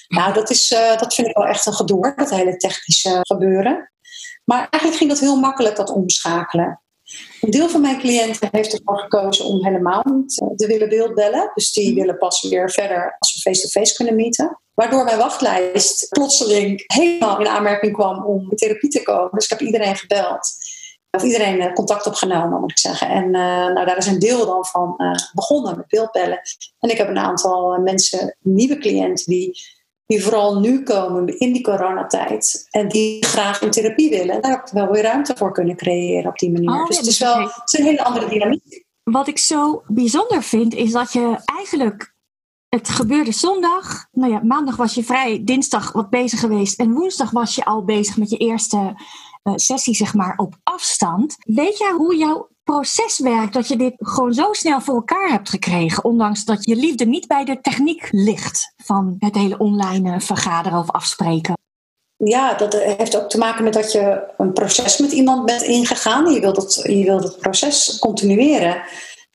nou, 0.09 0.33
dat, 0.33 0.51
is, 0.51 0.71
uh, 0.71 0.99
dat 0.99 1.15
vind 1.15 1.29
ik 1.29 1.37
wel 1.37 1.47
echt 1.47 1.67
een 1.67 1.75
gedoe, 1.75 2.13
dat 2.17 2.31
hele 2.31 2.57
technische 2.57 3.19
gebeuren. 3.23 3.93
Maar 4.45 4.59
eigenlijk 4.59 4.97
ging 4.97 5.11
dat 5.11 5.21
heel 5.21 5.41
makkelijk, 5.41 5.77
dat 5.77 5.91
omschakelen. 5.91 6.82
Een 7.41 7.51
deel 7.51 7.69
van 7.69 7.81
mijn 7.81 7.99
cliënten 7.99 8.49
heeft 8.53 8.73
ervoor 8.73 8.99
gekozen 8.99 9.45
om 9.45 9.65
helemaal 9.65 10.03
niet 10.05 10.41
eh, 10.41 10.49
te 10.57 10.67
willen 10.67 10.89
beeldbellen. 10.89 11.51
Dus 11.55 11.73
die 11.73 11.91
mhm. 11.91 12.01
willen 12.01 12.19
pas 12.19 12.49
weer 12.49 12.71
verder 12.71 13.17
als 13.19 13.35
we 13.35 13.41
face-to-face 13.41 13.95
kunnen 13.95 14.17
meeten. 14.17 14.61
Waardoor 14.75 15.05
mijn 15.05 15.19
wachtlijst 15.19 16.09
plotseling 16.09 16.85
helemaal 16.87 17.41
in 17.41 17.47
aanmerking 17.47 17.93
kwam 17.93 18.25
om 18.25 18.51
in 18.51 18.57
therapie 18.57 18.91
te 18.91 19.03
komen. 19.03 19.31
Dus 19.33 19.45
ik 19.45 19.51
heb 19.51 19.61
iedereen 19.61 19.97
gebeld. 19.97 20.51
Of 21.11 21.23
iedereen 21.23 21.61
eh, 21.61 21.73
contact 21.73 22.07
opgenomen, 22.07 22.61
moet 22.61 22.71
ik 22.71 22.79
zeggen. 22.79 23.09
En 23.09 23.25
uh, 23.25 23.33
nou, 23.73 23.87
daar 23.87 23.97
is 23.97 24.07
een 24.07 24.19
deel 24.19 24.47
dan 24.47 24.65
van 24.65 24.95
uh, 24.97 25.13
begonnen 25.33 25.77
met 25.77 25.87
beeldbellen. 25.87 26.41
En 26.79 26.91
ik 26.91 26.97
heb 26.97 27.09
een 27.09 27.19
aantal 27.19 27.79
mensen, 27.79 28.37
nieuwe 28.41 28.79
cliënten, 28.79 29.25
die 29.27 29.61
die 30.13 30.23
vooral 30.23 30.61
nu 30.61 30.83
komen 30.83 31.39
in 31.39 31.53
die 31.53 31.63
coronatijd 31.63 32.67
en 32.71 32.89
die 32.89 33.25
graag 33.25 33.63
in 33.63 33.71
therapie 33.71 34.11
willen. 34.11 34.43
daar 34.43 34.51
heb 34.51 34.67
ik 34.67 34.73
wel 34.73 34.91
weer 34.91 35.03
ruimte 35.03 35.37
voor 35.37 35.53
kunnen 35.53 35.77
creëren 35.77 36.31
op 36.31 36.39
die 36.39 36.53
manier. 36.53 36.71
Oh, 36.71 36.87
dus 36.87 36.97
het 36.97 37.07
is 37.07 37.19
wel 37.19 37.41
het 37.41 37.73
is 37.73 37.79
een 37.79 37.85
hele 37.85 38.05
andere 38.05 38.29
dynamiek. 38.29 38.85
Wat 39.03 39.29
ik 39.29 39.39
zo 39.39 39.83
bijzonder 39.87 40.43
vind, 40.43 40.75
is 40.75 40.93
dat 40.93 41.13
je 41.13 41.39
eigenlijk. 41.57 42.15
Het 42.69 42.89
gebeurde 42.89 43.33
zondag. 43.33 44.07
Nou 44.13 44.33
ja, 44.33 44.41
maandag 44.45 44.77
was 44.77 44.95
je 44.95 45.05
vrij, 45.05 45.45
dinsdag 45.45 45.93
wat 45.93 46.11
bezig 46.11 46.41
geweest. 46.41 46.79
En 46.79 46.93
woensdag 46.93 47.31
was 47.31 47.55
je 47.55 47.65
al 47.65 47.85
bezig 47.85 48.17
met 48.17 48.31
je 48.31 48.37
eerste 48.37 48.77
uh, 48.77 49.53
sessie, 49.57 49.95
zeg 49.95 50.15
maar, 50.15 50.37
op 50.37 50.55
afstand. 50.63 51.37
Weet 51.39 51.79
jij 51.79 51.91
hoe 51.91 52.17
jouw 52.17 52.49
proces 52.65 53.19
werkt 53.19 53.53
dat 53.53 53.69
je 53.69 53.77
dit 53.77 53.95
gewoon 53.99 54.35
zo 54.35 54.53
snel 54.53 54.81
voor 54.81 54.95
elkaar 54.95 55.31
hebt 55.31 55.49
gekregen, 55.49 56.05
ondanks 56.05 56.45
dat 56.45 56.65
je 56.65 56.77
liefde 56.77 57.07
niet 57.07 57.27
bij 57.27 57.45
de 57.45 57.61
techniek 57.61 58.09
ligt 58.11 58.73
van 58.77 59.17
het 59.19 59.35
hele 59.35 59.59
online 59.59 60.21
vergaderen 60.21 60.79
of 60.79 60.91
afspreken? 60.91 61.57
Ja, 62.17 62.55
dat 62.55 62.73
heeft 62.73 63.17
ook 63.17 63.31
te 63.31 63.39
maken 63.39 63.65
met 63.65 63.73
dat 63.73 63.93
je 63.93 64.23
een 64.37 64.53
proces 64.53 64.99
met 64.99 65.13
iemand 65.13 65.47
bent 65.47 65.63
ingegaan. 65.63 66.33
Je 66.33 66.41
wilt 66.41 66.57
het, 66.57 66.75
je 66.83 67.05
wilt 67.05 67.23
het 67.23 67.39
proces 67.39 67.99
continueren. 67.99 68.83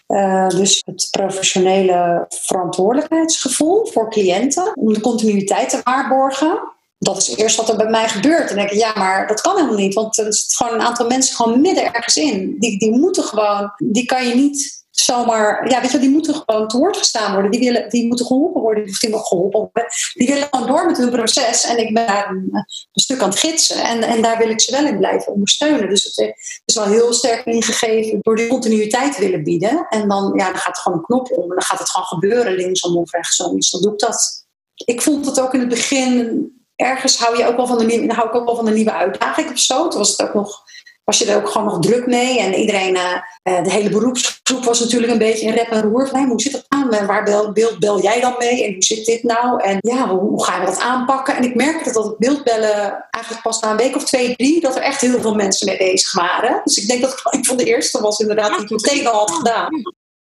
Uh, 0.08 0.48
dus 0.48 0.82
het 0.86 1.08
professionele 1.12 2.26
verantwoordelijkheidsgevoel 2.30 3.86
voor 3.86 4.10
cliënten, 4.10 4.76
om 4.78 4.94
de 4.94 5.02
continuïteit 5.02 5.70
te 5.70 5.82
waarborgen 5.84 6.76
dat 7.00 7.18
is 7.18 7.36
eerst 7.36 7.56
wat 7.56 7.70
er 7.70 7.76
bij 7.76 7.90
mij 7.90 8.10
gebeurt. 8.10 8.50
En 8.50 8.56
denk 8.56 8.70
ik, 8.70 8.78
ja, 8.78 8.94
maar 8.96 9.28
dat 9.28 9.42
kan 9.42 9.56
helemaal 9.56 9.76
niet. 9.76 9.94
Want 9.94 10.18
er 10.18 10.34
zit 10.34 10.56
gewoon 10.56 10.74
een 10.74 10.86
aantal 10.86 11.08
mensen 11.08 11.36
gewoon 11.36 11.62
midden 11.62 11.94
ergens 11.94 12.18
in. 12.18 12.56
Die, 12.60 12.80
die 12.80 12.92
moeten 12.92 13.24
gewoon, 13.24 13.72
die 13.78 14.06
kan 14.06 14.28
je 14.28 14.36
niet 14.36 14.86
zomaar, 14.92 15.70
ja, 15.70 15.82
weet 15.82 15.92
je, 15.92 16.00
die 16.00 16.10
moeten 16.10 16.44
gewoon 16.46 16.68
te 16.68 16.78
woord 16.78 16.98
gestaan 16.98 17.34
worden. 17.34 17.52
Die, 17.52 17.60
willen, 17.60 17.90
die 17.90 18.08
moeten 18.08 18.26
geholpen 18.26 18.62
worden, 18.62 18.86
die 18.86 19.10
moeten 19.10 19.28
geholpen 19.28 19.60
worden. 19.60 19.92
Die 20.14 20.28
willen 20.28 20.48
gewoon 20.52 20.68
door 20.68 20.86
met 20.86 20.98
hun 20.98 21.10
proces. 21.10 21.64
En 21.64 21.78
ik 21.78 21.94
ben 21.94 22.08
daar 22.08 22.30
een, 22.30 22.66
stuk 22.94 23.22
aan 23.22 23.30
het 23.30 23.40
gidsen. 23.40 23.84
En, 23.84 24.02
en 24.04 24.22
daar 24.22 24.38
wil 24.38 24.50
ik 24.50 24.62
ze 24.62 24.72
wel 24.72 24.86
in 24.86 24.98
blijven 24.98 25.34
ondersteunen. 25.34 25.90
Dus 25.90 26.04
het 26.04 26.62
is 26.66 26.76
wel 26.76 26.86
heel 26.86 27.14
sterk 27.14 27.46
ingegeven 27.46 28.20
door 28.22 28.36
die 28.36 28.48
continuïteit 28.48 29.16
te 29.16 29.22
willen 29.22 29.44
bieden. 29.44 29.86
En 29.90 30.08
dan, 30.08 30.34
ja, 30.36 30.46
dan 30.46 30.62
gaat 30.62 30.76
er 30.76 30.82
gewoon 30.82 30.98
een 30.98 31.06
knop 31.06 31.32
om. 31.32 31.44
En 31.44 31.56
dan 31.56 31.64
gaat 31.64 31.80
het 31.80 31.90
gewoon 31.90 32.08
gebeuren, 32.08 32.56
linksom 32.56 32.98
of 32.98 33.12
rechtsom. 33.12 33.56
Dus 33.56 33.72
dan 33.72 33.82
doe 33.82 33.92
ik 33.92 34.00
dat. 34.00 34.46
Ik 34.86 35.02
vond 35.02 35.26
het 35.26 35.40
ook 35.40 35.54
in 35.54 35.60
het 35.60 35.70
begin 35.70 36.52
ergens 36.78 37.18
hou 37.18 37.38
je 37.38 37.46
ook 37.46 37.56
wel 37.56 37.68
van 37.68 37.78
de 37.78 37.86
nieuwe, 37.86 38.14
hou 38.14 38.28
ik 38.28 38.36
ook 38.36 38.46
wel 38.46 38.56
van 38.56 38.66
de 38.66 38.72
nieuwe 38.72 38.94
uitdaging 38.94 39.52
of 39.52 39.60
zo. 39.60 39.88
Toen 39.88 40.00
was 40.00 40.10
het 40.10 40.22
ook 40.22 40.34
nog, 40.34 40.64
was 41.04 41.18
je 41.20 41.26
er 41.26 41.38
ook 41.38 41.50
gewoon 41.50 41.68
nog 41.68 41.80
druk 41.80 42.06
mee. 42.06 42.40
En 42.40 42.54
iedereen, 42.54 42.96
uh, 42.96 43.64
de 43.64 43.72
hele 43.72 43.90
beroepsgroep 43.90 44.64
was 44.64 44.80
natuurlijk 44.80 45.12
een 45.12 45.18
beetje 45.18 45.46
in 45.46 45.54
rep 45.54 45.68
en 45.68 45.82
roer. 45.82 46.08
Van, 46.08 46.28
hoe 46.28 46.42
zit 46.42 46.52
dat 46.52 46.66
aan? 46.68 46.94
En 46.94 47.06
waar 47.06 47.24
bel, 47.24 47.54
bel 47.80 48.02
jij 48.02 48.20
dan 48.20 48.36
mee? 48.38 48.66
En 48.66 48.74
hoe 48.74 48.84
zit 48.84 49.06
dit 49.06 49.24
nou? 49.24 49.64
En 49.64 49.78
ja, 49.80 50.08
hoe, 50.08 50.44
gaan 50.44 50.60
we 50.60 50.66
dat 50.66 50.80
aanpakken? 50.80 51.36
En 51.36 51.44
ik 51.44 51.56
merkte 51.56 51.92
dat 51.92 52.06
het 52.06 52.18
beeldbellen 52.18 53.08
eigenlijk 53.10 53.44
pas 53.44 53.60
na 53.60 53.72
een 53.72 53.78
week 53.78 53.96
of 53.96 54.04
twee, 54.04 54.36
drie, 54.36 54.62
dat 54.62 54.76
er 54.76 54.82
echt 54.82 55.02
heel 55.02 55.22
veel 55.22 55.36
mensen 55.36 55.68
mee 55.68 55.78
bezig 55.78 56.14
waren. 56.14 56.62
Dus 56.64 56.78
ik 56.78 56.88
denk 56.88 57.02
dat 57.02 57.22
ik 57.32 57.46
van 57.46 57.58
de 57.58 57.66
eerste 57.66 58.02
was 58.02 58.20
inderdaad 58.20 58.50
die 58.50 58.60
het 58.60 58.70
meteen 58.70 59.08
al 59.08 59.20
had 59.20 59.32
gedaan. 59.32 59.70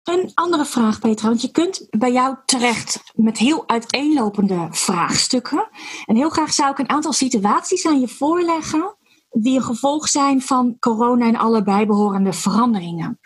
Een 0.03 0.31
andere 0.33 0.65
vraag, 0.65 0.99
Petra, 0.99 1.27
want 1.27 1.41
je 1.41 1.51
kunt 1.51 1.87
bij 1.89 2.11
jou 2.11 2.35
terecht 2.45 3.01
met 3.15 3.37
heel 3.37 3.67
uiteenlopende 3.67 4.67
vraagstukken. 4.71 5.69
En 6.05 6.15
heel 6.15 6.29
graag 6.29 6.53
zou 6.53 6.71
ik 6.71 6.77
een 6.77 6.89
aantal 6.89 7.13
situaties 7.13 7.85
aan 7.85 7.99
je 7.99 8.07
voorleggen 8.07 8.95
die 9.29 9.55
een 9.55 9.63
gevolg 9.63 10.07
zijn 10.07 10.41
van 10.41 10.75
corona 10.79 11.27
en 11.27 11.35
alle 11.35 11.63
bijbehorende 11.63 12.33
veranderingen. 12.33 13.19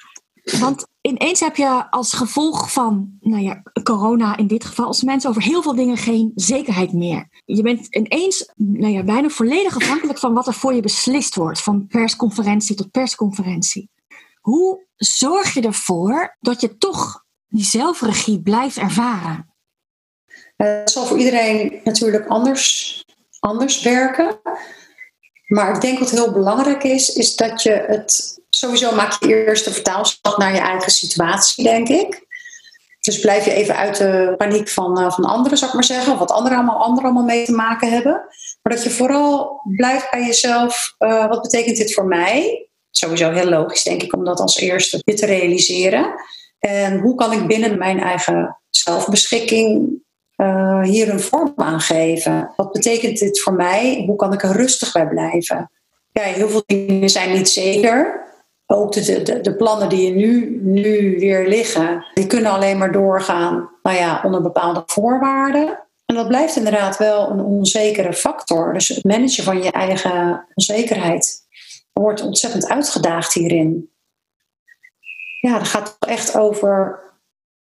Want 0.60 0.86
ineens 1.02 1.40
heb 1.40 1.56
je 1.56 1.92
als 1.92 2.14
gevolg 2.14 2.72
van 2.72 3.18
nou 3.20 3.44
ja, 3.44 3.62
corona 3.84 4.38
in 4.38 4.48
dit 4.48 4.66
geval 4.66 4.86
als 4.86 5.04
mensen 5.04 5.30
over 5.30 5.42
heel 5.42 5.62
veel 5.62 5.76
dingen 5.76 5.98
geen 5.98 6.32
zekerheid 6.36 6.94
meer. 6.94 7.28
Je 7.46 7.62
bent 7.62 7.96
ineens 7.96 8.52
nou 8.56 8.94
ja, 8.94 9.04
bijna 9.04 9.30
volledig 9.30 9.76
afhankelijk 9.76 10.20
van 10.20 10.34
wat 10.34 10.48
er 10.48 10.54
voor 10.54 10.74
je 10.74 10.82
beslist 10.82 11.36
wordt, 11.36 11.62
van 11.62 11.88
persconferentie 11.88 12.76
tot 12.76 12.92
persconferentie. 12.92 13.90
Hoe 14.46 14.86
zorg 14.96 15.54
je 15.54 15.62
ervoor 15.62 16.38
dat 16.40 16.62
je 16.62 16.78
toch 16.78 17.24
die 17.48 17.66
zelfregie 17.66 18.42
blijft 18.42 18.78
ervaren? 18.78 19.56
Het 20.56 20.92
zal 20.92 21.06
voor 21.06 21.18
iedereen 21.18 21.82
natuurlijk 21.84 22.28
anders, 22.28 23.04
anders 23.40 23.82
werken. 23.82 24.40
Maar 25.48 25.76
ik 25.76 25.82
denk 25.82 26.00
wat 26.00 26.10
heel 26.10 26.32
belangrijk 26.32 26.84
is, 26.84 27.14
is 27.14 27.36
dat 27.36 27.64
je 27.64 27.86
het. 27.88 28.42
Sowieso 28.50 28.96
maak 28.96 29.24
je 29.24 29.46
eerst 29.46 29.66
de 29.66 29.74
vertaalslag 29.74 30.38
naar 30.38 30.54
je 30.54 30.60
eigen 30.60 30.92
situatie, 30.92 31.64
denk 31.64 31.90
ik. 31.90 32.26
Dus 33.00 33.20
blijf 33.20 33.46
je 33.46 33.54
even 33.54 33.76
uit 33.76 33.98
de 33.98 34.34
paniek 34.38 34.70
van, 34.70 35.02
uh, 35.02 35.12
van 35.12 35.26
anderen, 35.26 35.58
zou 35.58 35.70
ik 35.70 35.76
maar 35.76 35.86
zeggen. 35.86 36.14
Of 36.14 36.20
wat 36.20 36.32
anderen 36.32 36.58
allemaal, 36.58 36.84
anderen 36.84 37.04
allemaal 37.04 37.36
mee 37.36 37.46
te 37.46 37.52
maken 37.52 37.92
hebben. 37.92 38.14
Maar 38.62 38.74
dat 38.74 38.84
je 38.84 38.90
vooral 38.90 39.62
blijft 39.76 40.12
bij 40.12 40.26
jezelf. 40.26 40.96
Uh, 41.00 41.28
wat 41.28 41.42
betekent 41.42 41.78
dit 41.78 41.94
voor 41.94 42.06
mij? 42.06 42.70
Sowieso 42.98 43.32
heel 43.32 43.50
logisch, 43.50 43.84
denk 43.84 44.04
ik, 44.04 44.14
om 44.14 44.26
dat 44.26 44.40
als 44.40 44.60
eerste 44.60 45.04
te 45.04 45.26
realiseren. 45.26 46.14
En 46.60 47.00
hoe 47.00 47.16
kan 47.16 47.32
ik 47.32 47.48
binnen 47.48 47.78
mijn 47.78 48.00
eigen 48.00 48.58
zelfbeschikking 48.70 49.90
uh, 50.38 50.82
hier 50.82 51.10
een 51.10 51.20
vorm 51.20 51.54
aan 51.56 51.80
geven? 51.80 52.52
Wat 52.56 52.72
betekent 52.72 53.20
dit 53.20 53.42
voor 53.42 53.54
mij? 53.54 54.04
Hoe 54.06 54.16
kan 54.16 54.34
ik 54.34 54.44
er 54.44 54.52
rustig 54.52 54.92
bij 54.92 55.08
blijven? 55.08 55.72
Ja, 56.12 56.22
heel 56.22 56.50
veel 56.50 56.64
dingen 56.66 57.10
zijn 57.10 57.32
niet 57.32 57.50
zeker. 57.50 58.24
Ook 58.68 58.92
de, 58.92 59.22
de, 59.22 59.42
de 59.42 59.56
plannen 59.56 59.90
die 59.90 60.12
nu, 60.12 60.60
nu 60.64 61.20
weer 61.20 61.48
liggen, 61.48 62.06
die 62.14 62.28
kunnen 62.28 62.52
alleen 62.52 62.78
maar 62.78 62.92
doorgaan 62.92 63.70
nou 63.84 63.98
ja, 63.98 64.22
onder 64.24 64.42
bepaalde 64.42 64.84
voorwaarden. 64.86 65.80
En 66.06 66.16
dat 66.16 66.28
blijft 66.28 66.56
inderdaad 66.56 66.98
wel 66.98 67.30
een 67.30 67.40
onzekere 67.40 68.14
factor. 68.14 68.74
Dus 68.74 68.88
het 68.88 69.04
managen 69.04 69.44
van 69.44 69.64
je 69.64 69.72
eigen 69.72 70.46
onzekerheid 70.54 71.45
wordt 72.02 72.22
ontzettend 72.22 72.70
uitgedaagd 72.70 73.34
hierin. 73.34 73.90
Ja, 75.42 75.58
dat 75.58 75.68
gaat 75.68 75.96
echt 76.00 76.38
over 76.38 77.00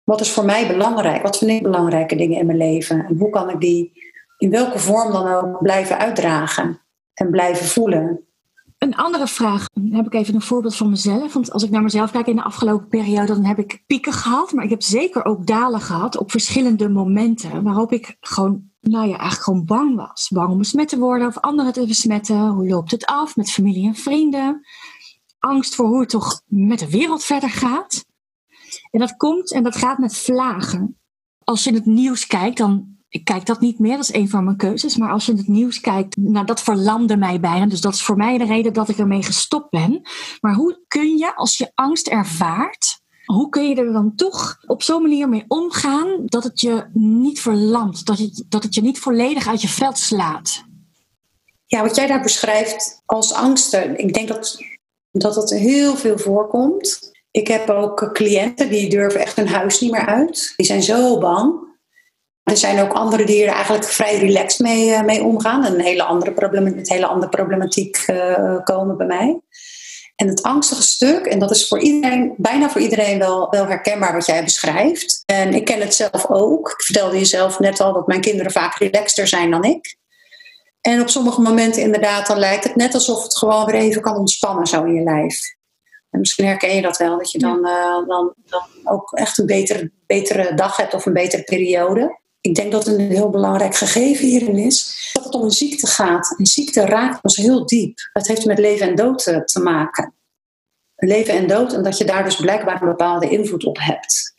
wat 0.03 0.21
is 0.21 0.31
voor 0.31 0.45
mij 0.45 0.67
belangrijk? 0.67 1.21
Wat 1.21 1.37
vind 1.37 1.51
ik 1.51 1.63
belangrijke 1.63 2.15
dingen 2.15 2.39
in 2.39 2.45
mijn 2.45 2.57
leven? 2.57 3.05
En 3.05 3.17
hoe 3.17 3.29
kan 3.29 3.49
ik 3.49 3.59
die 3.59 3.91
in 4.37 4.49
welke 4.49 4.79
vorm 4.79 5.11
dan 5.11 5.27
ook 5.27 5.61
blijven 5.61 5.97
uitdragen 5.97 6.81
en 7.13 7.29
blijven 7.29 7.65
voelen? 7.65 8.25
Een 8.77 8.95
andere 8.95 9.27
vraag, 9.27 9.67
dan 9.73 9.91
heb 9.91 10.05
ik 10.05 10.13
even 10.13 10.35
een 10.35 10.41
voorbeeld 10.41 10.75
van 10.75 10.89
mezelf. 10.89 11.33
Want 11.33 11.51
als 11.51 11.63
ik 11.63 11.69
naar 11.69 11.83
mezelf 11.83 12.11
kijk 12.11 12.27
in 12.27 12.35
de 12.35 12.43
afgelopen 12.43 12.87
periode, 12.87 13.33
dan 13.33 13.45
heb 13.45 13.59
ik 13.59 13.83
pieken 13.85 14.13
gehad. 14.13 14.51
Maar 14.51 14.63
ik 14.63 14.69
heb 14.69 14.81
zeker 14.81 15.25
ook 15.25 15.47
dalen 15.47 15.81
gehad 15.81 16.17
op 16.17 16.31
verschillende 16.31 16.89
momenten. 16.89 17.63
Waarop 17.63 17.91
ik 17.91 18.17
gewoon 18.19 18.69
nou 18.89 19.07
ja, 19.07 19.17
eigenlijk 19.17 19.43
gewoon 19.43 19.65
bang 19.65 19.95
was. 19.95 20.29
Bang 20.33 20.49
om 20.49 20.57
besmet 20.57 20.87
te 20.87 20.97
worden 20.97 21.27
of 21.27 21.37
anderen 21.37 21.73
te 21.73 21.85
besmetten. 21.85 22.47
Hoe 22.47 22.67
loopt 22.67 22.91
het 22.91 23.05
af 23.05 23.35
met 23.35 23.51
familie 23.51 23.87
en 23.87 23.95
vrienden? 23.95 24.65
Angst 25.39 25.75
voor 25.75 25.87
hoe 25.87 25.99
het 25.99 26.09
toch 26.09 26.41
met 26.45 26.79
de 26.79 26.89
wereld 26.89 27.23
verder 27.23 27.49
gaat. 27.49 28.05
En 28.91 28.99
dat 28.99 29.15
komt 29.15 29.51
en 29.51 29.63
dat 29.63 29.75
gaat 29.75 29.97
met 29.97 30.17
vlagen. 30.17 30.99
Als 31.43 31.63
je 31.63 31.69
in 31.69 31.75
het 31.75 31.85
nieuws 31.85 32.27
kijkt, 32.27 32.57
dan 32.57 32.95
ik 33.09 33.25
kijk 33.25 33.45
dat 33.45 33.59
niet 33.59 33.79
meer, 33.79 33.95
dat 33.95 34.09
is 34.09 34.13
een 34.13 34.29
van 34.29 34.43
mijn 34.43 34.57
keuzes. 34.57 34.97
Maar 34.97 35.11
als 35.11 35.25
je 35.25 35.35
het 35.35 35.47
nieuws 35.47 35.79
kijkt, 35.79 36.17
nou, 36.17 36.45
dat 36.45 36.61
verlamde 36.61 37.17
mij 37.17 37.39
bijna. 37.39 37.65
Dus 37.65 37.81
dat 37.81 37.93
is 37.93 38.03
voor 38.03 38.15
mij 38.15 38.37
de 38.37 38.45
reden 38.45 38.73
dat 38.73 38.89
ik 38.89 38.97
ermee 38.97 39.23
gestopt 39.23 39.69
ben. 39.69 40.01
Maar 40.41 40.53
hoe 40.53 40.83
kun 40.87 41.17
je, 41.17 41.35
als 41.35 41.57
je 41.57 41.71
angst 41.73 42.07
ervaart, 42.07 43.01
hoe 43.25 43.49
kun 43.49 43.69
je 43.69 43.75
er 43.75 43.93
dan 43.93 44.15
toch 44.15 44.57
op 44.65 44.83
zo'n 44.83 45.01
manier 45.01 45.29
mee 45.29 45.45
omgaan 45.47 46.21
dat 46.25 46.43
het 46.43 46.61
je 46.61 46.85
niet 46.93 47.41
verlamt, 47.41 48.05
dat 48.05 48.17
het, 48.17 48.45
dat 48.49 48.63
het 48.63 48.75
je 48.75 48.81
niet 48.81 48.99
volledig 48.99 49.47
uit 49.47 49.61
je 49.61 49.67
veld 49.67 49.97
slaat? 49.97 50.63
Ja, 51.65 51.81
wat 51.81 51.95
jij 51.95 52.07
daar 52.07 52.21
beschrijft 52.21 53.01
als 53.05 53.33
angsten, 53.33 53.99
ik 53.99 54.13
denk 54.13 54.27
dat 54.27 54.57
dat 55.11 55.35
het 55.35 55.49
heel 55.49 55.95
veel 55.95 56.17
voorkomt. 56.17 57.11
Ik 57.31 57.47
heb 57.47 57.69
ook 57.69 58.09
cliënten 58.13 58.69
die 58.69 58.89
durven 58.89 59.19
echt 59.19 59.35
hun 59.35 59.47
huis 59.47 59.79
niet 59.79 59.91
meer 59.91 60.05
uit. 60.05 60.53
Die 60.55 60.65
zijn 60.65 60.83
zo 60.83 61.17
bang. 61.17 61.63
Er 62.43 62.57
zijn 62.57 62.79
ook 62.79 62.93
anderen 62.93 63.25
die 63.25 63.43
er 63.43 63.53
eigenlijk 63.53 63.83
vrij 63.83 64.17
relaxed 64.17 64.59
mee, 64.59 64.89
uh, 64.89 65.03
mee 65.03 65.23
omgaan. 65.23 65.65
En 65.65 65.73
een 65.73 65.79
hele 65.79 66.03
andere 66.03 66.31
problematiek, 66.33 66.89
hele 66.89 67.05
andere 67.05 67.29
problematiek 67.29 68.05
uh, 68.07 68.63
komen 68.63 68.97
bij 68.97 69.07
mij. 69.07 69.41
En 70.15 70.27
het 70.27 70.43
angstige 70.43 70.81
stuk, 70.81 71.25
en 71.25 71.39
dat 71.39 71.51
is 71.51 71.67
voor 71.67 71.79
iedereen, 71.79 72.33
bijna 72.37 72.69
voor 72.69 72.81
iedereen 72.81 73.19
wel, 73.19 73.49
wel 73.49 73.65
herkenbaar 73.67 74.13
wat 74.13 74.25
jij 74.25 74.43
beschrijft. 74.43 75.23
En 75.25 75.53
ik 75.53 75.65
ken 75.65 75.79
het 75.79 75.95
zelf 75.95 76.29
ook. 76.29 76.69
Ik 76.69 76.81
vertelde 76.81 77.17
jezelf 77.17 77.59
net 77.59 77.79
al 77.79 77.93
dat 77.93 78.07
mijn 78.07 78.21
kinderen 78.21 78.51
vaak 78.51 78.77
relaxter 78.77 79.27
zijn 79.27 79.51
dan 79.51 79.63
ik. 79.63 79.97
En 80.81 81.01
op 81.01 81.09
sommige 81.09 81.41
momenten 81.41 81.81
inderdaad, 81.81 82.27
dan 82.27 82.39
lijkt 82.39 82.63
het 82.63 82.75
net 82.75 82.93
alsof 82.93 83.23
het 83.23 83.37
gewoon 83.37 83.65
weer 83.65 83.75
even 83.75 84.01
kan 84.01 84.17
ontspannen 84.17 84.67
zo 84.67 84.83
in 84.83 84.93
je 84.93 85.03
lijf. 85.03 85.39
En 86.09 86.19
misschien 86.19 86.45
herken 86.45 86.75
je 86.75 86.81
dat 86.81 86.97
wel, 86.97 87.17
dat 87.17 87.31
je 87.31 87.39
dan, 87.39 87.57
uh, 87.67 88.07
dan, 88.07 88.33
dan 88.45 88.63
ook 88.83 89.11
echt 89.11 89.37
een 89.37 89.45
betere, 89.45 89.91
betere 90.05 90.53
dag 90.53 90.77
hebt 90.77 90.93
of 90.93 91.05
een 91.05 91.13
betere 91.13 91.43
periode. 91.43 92.19
Ik 92.45 92.55
denk 92.55 92.71
dat 92.71 92.87
een 92.87 92.99
heel 92.99 93.29
belangrijk 93.29 93.75
gegeven 93.75 94.25
hierin 94.25 94.57
is 94.57 95.09
dat 95.13 95.23
het 95.23 95.33
om 95.33 95.43
een 95.43 95.51
ziekte 95.51 95.87
gaat. 95.87 96.35
Een 96.37 96.45
ziekte 96.45 96.85
raakt 96.85 97.23
ons 97.23 97.35
heel 97.35 97.65
diep. 97.65 97.97
Het 98.13 98.27
heeft 98.27 98.45
met 98.45 98.59
leven 98.59 98.87
en 98.87 98.95
dood 98.95 99.23
te, 99.23 99.43
te 99.43 99.59
maken. 99.59 100.13
Leven 100.95 101.33
en 101.33 101.47
dood 101.47 101.73
en 101.73 101.83
dat 101.83 101.97
je 101.97 102.05
daar 102.05 102.23
dus 102.23 102.35
blijkbaar 102.35 102.81
een 102.81 102.87
bepaalde 102.87 103.29
invloed 103.29 103.65
op 103.65 103.77
hebt. 103.79 104.33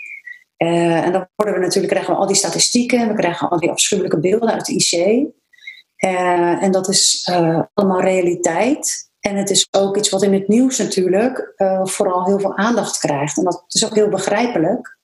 Uh, 0.58 1.04
en 1.04 1.12
dan 1.12 1.28
worden 1.34 1.54
we 1.54 1.60
natuurlijk, 1.60 1.92
krijgen 1.92 2.14
we 2.14 2.20
al 2.20 2.26
die 2.26 2.36
statistieken, 2.36 3.08
we 3.08 3.14
krijgen 3.14 3.48
al 3.48 3.58
die 3.58 3.70
afschuwelijke 3.70 4.20
beelden 4.20 4.52
uit 4.52 4.66
de 4.66 4.72
IC. 4.72 4.92
Uh, 4.92 6.62
en 6.62 6.70
dat 6.70 6.88
is 6.88 7.30
allemaal 7.74 8.00
realiteit. 8.00 9.10
En 9.20 9.36
het 9.36 9.50
is 9.50 9.68
ook 9.70 9.96
iets 9.96 10.08
wat 10.08 10.22
in 10.22 10.32
het 10.32 10.48
nieuws 10.48 10.78
natuurlijk 10.78 11.54
vooral 11.82 12.24
heel 12.24 12.40
veel 12.40 12.56
aandacht 12.56 12.98
krijgt. 12.98 13.36
En 13.36 13.44
dat 13.44 13.64
is 13.68 13.84
ook 13.84 13.94
heel 13.94 14.08
begrijpelijk. 14.08 14.95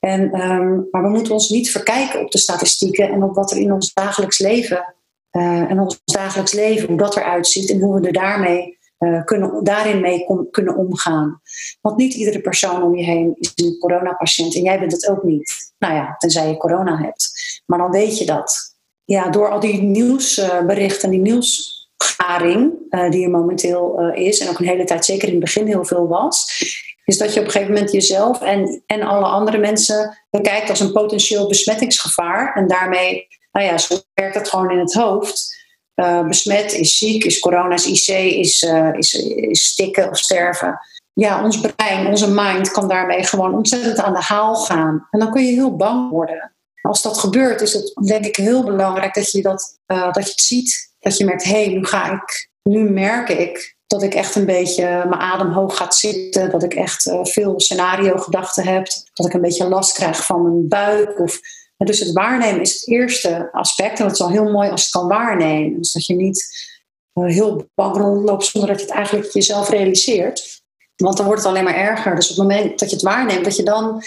En, 0.00 0.40
um, 0.40 0.88
maar 0.90 1.02
we 1.02 1.08
moeten 1.08 1.32
ons 1.32 1.48
niet 1.48 1.70
verkijken 1.70 2.20
op 2.20 2.30
de 2.30 2.38
statistieken 2.38 3.10
en 3.10 3.22
op 3.22 3.34
wat 3.34 3.50
er 3.50 3.56
in 3.56 3.72
ons 3.72 3.92
dagelijks 3.94 4.38
leven 4.38 4.94
uh, 5.32 5.70
en 5.70 5.80
ons 5.80 6.00
dagelijks 6.04 6.52
leven, 6.52 6.88
hoe 6.88 6.98
dat 6.98 7.16
eruit 7.16 7.46
ziet 7.46 7.70
en 7.70 7.80
hoe 7.80 8.00
we 8.00 8.06
er 8.06 8.12
daarmee 8.12 8.78
uh, 8.98 9.24
kunnen, 9.24 9.64
daarin 9.64 10.00
mee 10.00 10.26
kunnen 10.50 10.76
omgaan. 10.76 11.40
Want 11.80 11.96
niet 11.96 12.14
iedere 12.14 12.40
persoon 12.40 12.82
om 12.82 12.96
je 12.96 13.04
heen 13.04 13.36
is 13.38 13.52
een 13.54 13.78
coronapatiënt 13.78 14.54
en 14.54 14.62
jij 14.62 14.78
bent 14.78 14.92
het 14.92 15.08
ook 15.08 15.22
niet. 15.22 15.72
Nou 15.78 15.94
ja, 15.94 16.14
tenzij 16.18 16.48
je 16.48 16.56
corona 16.56 16.96
hebt. 16.96 17.30
Maar 17.66 17.78
dan 17.78 17.90
weet 17.90 18.18
je 18.18 18.26
dat. 18.26 18.78
Ja, 19.04 19.30
door 19.30 19.50
al 19.50 19.60
die 19.60 19.82
nieuwsberichten 19.82 21.02
en 21.02 21.10
die 21.10 21.32
nieuwsgaring 21.32 22.72
uh, 22.90 23.10
die 23.10 23.24
er 23.24 23.30
momenteel 23.30 24.12
is, 24.12 24.40
en 24.40 24.48
ook 24.48 24.58
een 24.58 24.66
hele 24.66 24.84
tijd, 24.84 25.04
zeker 25.04 25.28
in 25.28 25.34
het 25.34 25.44
begin 25.44 25.66
heel 25.66 25.84
veel 25.84 26.08
was, 26.08 26.62
is 27.10 27.18
dat 27.18 27.34
je 27.34 27.40
op 27.40 27.46
een 27.46 27.52
gegeven 27.52 27.74
moment 27.74 27.92
jezelf 27.92 28.40
en, 28.40 28.82
en 28.86 29.02
alle 29.02 29.26
andere 29.26 29.58
mensen 29.58 30.18
bekijkt 30.30 30.70
als 30.70 30.80
een 30.80 30.92
potentieel 30.92 31.48
besmettingsgevaar. 31.48 32.54
En 32.54 32.68
daarmee, 32.68 33.26
nou 33.52 33.66
ja, 33.66 33.78
zo 33.78 33.98
werkt 34.14 34.34
het 34.34 34.48
gewoon 34.48 34.70
in 34.70 34.78
het 34.78 34.94
hoofd. 34.94 35.58
Uh, 35.94 36.26
besmet 36.26 36.72
is 36.72 36.98
ziek, 36.98 37.24
is 37.24 37.38
corona, 37.38 37.74
is 37.74 37.86
IC, 37.86 38.34
is, 38.34 38.62
uh, 38.62 38.94
is, 38.94 39.14
is 39.34 39.64
stikken 39.64 40.10
of 40.10 40.18
sterven. 40.18 40.78
Ja, 41.12 41.44
ons 41.44 41.60
brein, 41.60 42.06
onze 42.06 42.30
mind 42.30 42.70
kan 42.70 42.88
daarmee 42.88 43.24
gewoon 43.24 43.54
ontzettend 43.54 43.98
aan 43.98 44.12
de 44.12 44.22
haal 44.22 44.54
gaan. 44.54 45.06
En 45.10 45.18
dan 45.18 45.32
kun 45.32 45.44
je 45.44 45.52
heel 45.52 45.76
bang 45.76 46.10
worden. 46.10 46.52
Als 46.82 47.02
dat 47.02 47.18
gebeurt, 47.18 47.60
is 47.60 47.72
het 47.72 47.92
denk 48.06 48.24
ik 48.24 48.36
heel 48.36 48.64
belangrijk 48.64 49.14
dat 49.14 49.30
je, 49.30 49.42
dat, 49.42 49.78
uh, 49.86 50.12
dat 50.12 50.24
je 50.24 50.30
het 50.30 50.40
ziet. 50.40 50.94
Dat 50.98 51.16
je 51.16 51.24
merkt, 51.24 51.44
hé, 51.44 51.64
hey, 51.64 51.72
nu 51.72 51.86
ga 51.86 52.12
ik, 52.12 52.50
nu 52.62 52.90
merk 52.90 53.28
ik 53.28 53.78
dat 53.90 54.02
ik 54.02 54.14
echt 54.14 54.34
een 54.34 54.46
beetje 54.46 54.84
mijn 54.84 55.20
adem 55.20 55.52
hoog 55.52 55.76
gaat 55.76 55.96
zitten. 55.96 56.50
Dat 56.50 56.62
ik 56.62 56.74
echt 56.74 57.06
uh, 57.06 57.24
veel 57.24 57.60
scenario-gedachten 57.60 58.64
heb. 58.64 58.86
Dat 59.12 59.26
ik 59.26 59.32
een 59.32 59.40
beetje 59.40 59.68
last 59.68 59.92
krijg 59.92 60.24
van 60.24 60.42
mijn 60.42 60.68
buik. 60.68 61.18
Of, 61.18 61.40
dus 61.76 62.00
het 62.00 62.12
waarnemen 62.12 62.60
is 62.60 62.74
het 62.74 62.88
eerste 62.88 63.48
aspect. 63.52 63.98
En 63.98 64.04
het 64.04 64.14
is 64.14 64.20
al 64.20 64.30
heel 64.30 64.50
mooi 64.50 64.70
als 64.70 64.82
het 64.82 64.90
kan 64.90 65.08
waarnemen. 65.08 65.78
Dus 65.78 65.92
dat 65.92 66.06
je 66.06 66.14
niet 66.14 66.68
uh, 67.14 67.34
heel 67.34 67.68
bang 67.74 67.96
rondloopt 67.96 68.44
zonder 68.44 68.70
dat 68.70 68.80
je 68.80 68.86
het 68.86 68.94
eigenlijk 68.94 69.32
jezelf 69.32 69.68
realiseert. 69.68 70.62
Want 70.96 71.16
dan 71.16 71.26
wordt 71.26 71.42
het 71.42 71.50
alleen 71.50 71.64
maar 71.64 71.74
erger. 71.74 72.14
Dus 72.14 72.30
op 72.30 72.36
het 72.36 72.46
moment 72.46 72.78
dat 72.78 72.88
je 72.88 72.96
het 72.96 73.04
waarneemt, 73.04 73.44
dat 73.44 73.56
je 73.56 73.62
dan, 73.62 74.02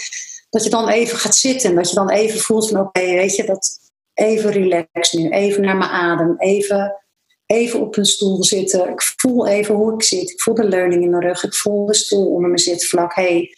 dat 0.50 0.64
je 0.64 0.70
dan 0.70 0.88
even 0.88 1.18
gaat 1.18 1.36
zitten. 1.36 1.70
En 1.70 1.76
dat 1.76 1.88
je 1.88 1.94
dan 1.94 2.10
even 2.10 2.40
voelt 2.40 2.68
van 2.68 2.80
oké, 2.80 3.00
weet 3.00 3.36
je, 3.36 3.44
dat 3.44 3.78
even 4.14 4.50
relax 4.50 5.12
nu. 5.12 5.30
Even 5.30 5.62
naar 5.62 5.76
mijn 5.76 5.90
adem. 5.90 6.34
Even 6.38 7.03
even 7.54 7.80
op 7.80 7.96
een 7.96 8.04
stoel 8.04 8.44
zitten. 8.44 8.88
Ik 8.88 9.02
voel 9.16 9.46
even 9.46 9.74
hoe 9.74 9.94
ik 9.94 10.02
zit. 10.02 10.30
Ik 10.30 10.40
voel 10.40 10.54
de 10.54 10.68
leuning 10.68 11.02
in 11.02 11.10
mijn 11.10 11.22
rug. 11.22 11.44
Ik 11.44 11.54
voel 11.54 11.86
de 11.86 11.94
stoel 11.94 12.26
onder 12.26 12.48
mijn 12.48 12.58
zitvlak. 12.58 13.14
Hey, 13.14 13.54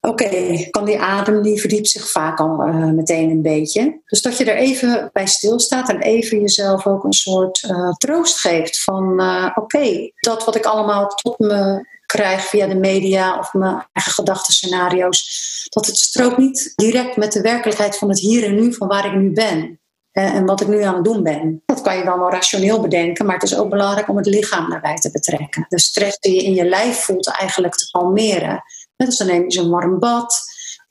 oké, 0.00 0.66
kan 0.70 0.84
die 0.84 0.98
adem, 0.98 1.42
die 1.42 1.60
verdiept 1.60 1.88
zich 1.88 2.10
vaak 2.10 2.38
al 2.38 2.66
uh, 2.66 2.90
meteen 2.90 3.30
een 3.30 3.42
beetje. 3.42 4.00
Dus 4.06 4.22
dat 4.22 4.38
je 4.38 4.44
er 4.44 4.56
even 4.56 5.10
bij 5.12 5.26
stilstaat 5.26 5.88
en 5.88 6.00
even 6.00 6.40
jezelf 6.40 6.86
ook 6.86 7.04
een 7.04 7.12
soort 7.12 7.62
uh, 7.62 7.92
troost 7.92 8.40
geeft 8.40 8.82
van 8.82 9.20
uh, 9.20 9.50
oké, 9.54 10.10
dat 10.20 10.44
wat 10.44 10.56
ik 10.56 10.64
allemaal 10.64 11.08
tot 11.08 11.38
me 11.38 11.86
krijg 12.06 12.40
via 12.40 12.66
de 12.66 12.74
media 12.74 13.38
of 13.38 13.52
mijn 13.52 13.86
eigen 13.92 14.12
gedachtenscenario's, 14.12 15.66
dat 15.68 15.86
het 15.86 15.98
strookt 15.98 16.38
niet 16.38 16.72
direct 16.76 17.16
met 17.16 17.32
de 17.32 17.40
werkelijkheid 17.40 17.96
van 17.96 18.08
het 18.08 18.18
hier 18.18 18.44
en 18.44 18.54
nu, 18.54 18.74
van 18.74 18.88
waar 18.88 19.06
ik 19.06 19.20
nu 19.20 19.32
ben 19.32 19.80
en 20.22 20.46
wat 20.46 20.60
ik 20.60 20.68
nu 20.68 20.82
aan 20.82 20.94
het 20.94 21.04
doen 21.04 21.22
ben. 21.22 21.62
Dat 21.66 21.80
kan 21.80 21.96
je 21.96 22.04
dan 22.04 22.18
wel 22.18 22.30
rationeel 22.30 22.80
bedenken, 22.80 23.26
maar 23.26 23.34
het 23.34 23.50
is 23.50 23.56
ook 23.56 23.70
belangrijk 23.70 24.08
om 24.08 24.16
het 24.16 24.26
lichaam 24.26 24.70
daarbij 24.70 24.94
te 24.94 25.10
betrekken. 25.10 25.66
De 25.68 25.80
stress 25.80 26.18
die 26.18 26.34
je 26.34 26.42
in 26.42 26.54
je 26.54 26.64
lijf 26.64 26.96
voelt 26.96 27.28
eigenlijk 27.38 27.74
te 27.74 27.90
kalmeren. 27.90 28.62
Net 28.96 29.08
als 29.08 29.16
dan 29.16 29.26
neem 29.26 29.42
je 29.42 29.52
zo'n 29.52 29.70
warm 29.70 29.98
bad. 29.98 30.40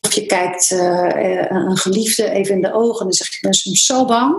Of 0.02 0.14
je 0.14 0.26
kijkt 0.26 0.72
uh, 0.72 1.50
een 1.50 1.78
geliefde 1.78 2.30
even 2.30 2.56
in 2.56 2.62
de 2.62 2.74
ogen 2.74 3.00
en 3.00 3.06
dan 3.06 3.14
zeg 3.14 3.30
je, 3.30 3.36
ik 3.36 3.42
ben 3.42 3.54
soms 3.54 3.86
zo 3.86 4.06
bang. 4.06 4.36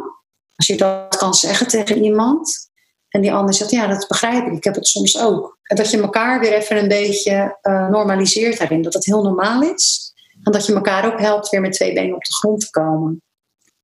Als 0.56 0.66
je 0.66 0.76
dat 0.76 1.16
kan 1.16 1.34
zeggen 1.34 1.68
tegen 1.68 2.04
iemand. 2.04 2.70
En 3.08 3.20
die 3.20 3.32
ander 3.32 3.54
zegt, 3.54 3.70
ja, 3.70 3.86
dat 3.86 4.08
begrijp 4.08 4.46
ik. 4.46 4.52
Ik 4.52 4.64
heb 4.64 4.74
het 4.74 4.86
soms 4.86 5.20
ook. 5.20 5.58
En 5.62 5.76
dat 5.76 5.90
je 5.90 6.02
elkaar 6.02 6.40
weer 6.40 6.52
even 6.52 6.76
een 6.76 6.88
beetje 6.88 7.58
normaliseert 7.90 8.58
daarin. 8.58 8.82
Dat 8.82 8.94
het 8.94 9.04
heel 9.04 9.22
normaal 9.22 9.62
is. 9.62 10.12
En 10.42 10.52
dat 10.52 10.66
je 10.66 10.74
elkaar 10.74 11.12
ook 11.12 11.20
helpt 11.20 11.48
weer 11.48 11.60
met 11.60 11.72
twee 11.72 11.92
benen 11.92 12.14
op 12.14 12.24
de 12.24 12.34
grond 12.34 12.60
te 12.60 12.70
komen. 12.70 13.22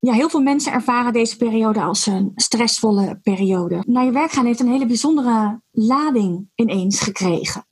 Ja, 0.05 0.13
heel 0.13 0.29
veel 0.29 0.41
mensen 0.41 0.71
ervaren 0.71 1.13
deze 1.13 1.37
periode 1.37 1.81
als 1.81 2.05
een 2.05 2.31
stressvolle 2.35 3.19
periode. 3.23 3.83
Naar 3.87 4.05
je 4.05 4.11
werk 4.11 4.31
gaan 4.31 4.45
heeft 4.45 4.59
een 4.59 4.71
hele 4.71 4.85
bijzondere 4.85 5.61
lading 5.71 6.49
ineens 6.55 6.99
gekregen. 6.99 7.67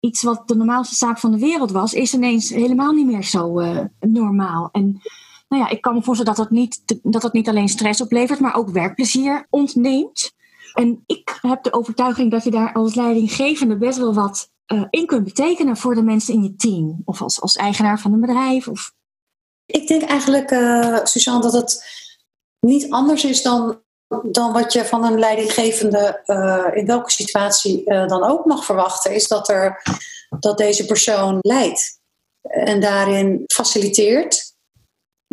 Iets 0.00 0.22
wat 0.22 0.48
de 0.48 0.56
normaalste 0.56 0.94
zaak 0.94 1.18
van 1.18 1.30
de 1.30 1.38
wereld 1.38 1.70
was, 1.70 1.94
is 1.94 2.14
ineens 2.14 2.48
helemaal 2.48 2.92
niet 2.92 3.06
meer 3.06 3.22
zo 3.22 3.60
uh, 3.60 3.80
normaal. 4.00 4.68
En 4.72 5.00
nou 5.48 5.62
ja, 5.62 5.68
ik 5.68 5.80
kan 5.80 5.94
me 5.94 6.02
voorstellen 6.02 6.34
dat 6.34 6.44
dat, 6.48 6.58
niet, 6.58 7.00
dat 7.02 7.22
dat 7.22 7.32
niet 7.32 7.48
alleen 7.48 7.68
stress 7.68 8.00
oplevert, 8.00 8.40
maar 8.40 8.54
ook 8.54 8.70
werkplezier 8.70 9.46
ontneemt. 9.50 10.32
En 10.74 11.02
ik 11.06 11.38
heb 11.40 11.62
de 11.62 11.72
overtuiging 11.72 12.30
dat 12.30 12.44
je 12.44 12.50
daar 12.50 12.72
als 12.72 12.94
leidinggevende 12.94 13.76
best 13.76 13.98
wel 13.98 14.14
wat 14.14 14.50
uh, 14.72 14.84
in 14.90 15.06
kunt 15.06 15.24
betekenen 15.24 15.76
voor 15.76 15.94
de 15.94 16.02
mensen 16.02 16.34
in 16.34 16.42
je 16.42 16.54
team. 16.54 17.02
Of 17.04 17.22
als, 17.22 17.40
als 17.40 17.56
eigenaar 17.56 18.00
van 18.00 18.12
een 18.12 18.20
bedrijf. 18.20 18.68
Of 18.68 18.94
ik 19.66 19.88
denk 19.88 20.02
eigenlijk, 20.02 20.50
uh, 20.50 21.04
Suzanne, 21.04 21.42
dat 21.42 21.52
het 21.52 21.84
niet 22.60 22.90
anders 22.90 23.24
is 23.24 23.42
dan, 23.42 23.80
dan 24.22 24.52
wat 24.52 24.72
je 24.72 24.84
van 24.84 25.04
een 25.04 25.18
leidinggevende 25.18 26.22
uh, 26.26 26.66
in 26.72 26.86
welke 26.86 27.10
situatie 27.10 27.82
uh, 27.84 28.08
dan 28.08 28.24
ook 28.24 28.44
mag 28.44 28.64
verwachten, 28.64 29.14
is 29.14 29.28
dat, 29.28 29.48
er, 29.48 29.82
dat 30.40 30.58
deze 30.58 30.84
persoon 30.84 31.38
leidt 31.40 31.98
en 32.42 32.80
daarin 32.80 33.44
faciliteert. 33.46 34.54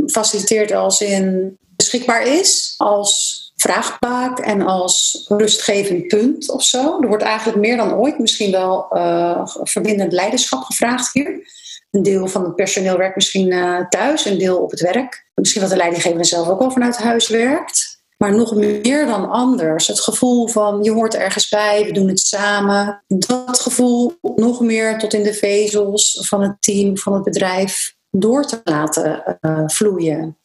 Faciliteert 0.06 0.72
als 0.72 1.02
in 1.02 1.58
beschikbaar 1.76 2.28
is, 2.28 2.74
als 2.78 3.42
vraagbaak 3.56 4.40
en 4.40 4.62
als 4.62 5.26
rustgevend 5.28 6.08
punt 6.08 6.50
of 6.50 6.64
zo. 6.64 7.02
Er 7.02 7.08
wordt 7.08 7.24
eigenlijk 7.24 7.60
meer 7.60 7.78
dan 7.78 7.94
ooit 7.94 8.20
misschien 8.20 8.52
wel 8.52 8.86
verbindend 9.64 10.14
leiderschap 10.14 10.64
gevraagd 10.64 11.14
hier. 11.14 11.48
Een 11.94 12.04
deel 12.04 12.28
van 12.28 12.44
het 12.44 12.56
personeel 12.56 12.98
werkt 12.98 13.16
misschien 13.16 13.52
uh, 13.52 13.88
thuis, 13.90 14.26
een 14.26 14.38
deel 14.38 14.58
op 14.58 14.72
het 14.72 14.80
werk. 14.80 15.30
Misschien 15.34 15.62
dat 15.62 15.70
de 15.70 15.76
leidinggever 15.76 16.26
zelf 16.26 16.48
ook 16.48 16.60
al 16.60 16.72
vanuit 16.72 16.98
huis 16.98 17.28
werkt. 17.28 18.02
Maar 18.18 18.36
nog 18.36 18.56
meer 18.56 19.06
dan 19.06 19.30
anders. 19.30 19.88
Het 19.88 20.00
gevoel 20.00 20.48
van 20.48 20.84
je 20.84 20.92
hoort 20.92 21.16
ergens 21.16 21.50
bij, 21.50 21.86
we 21.86 21.92
doen 21.92 22.08
het 22.08 22.20
samen. 22.20 23.04
Dat 23.08 23.60
gevoel 23.60 24.18
nog 24.22 24.60
meer 24.60 24.98
tot 24.98 25.14
in 25.14 25.24
de 25.24 25.34
vezels 25.34 26.18
van 26.22 26.42
het 26.42 26.56
team, 26.60 26.98
van 26.98 27.14
het 27.14 27.24
bedrijf 27.24 27.96
door 28.10 28.46
te 28.46 28.62
laten 28.64 29.38
uh, 29.42 29.64
vloeien. 29.66 30.38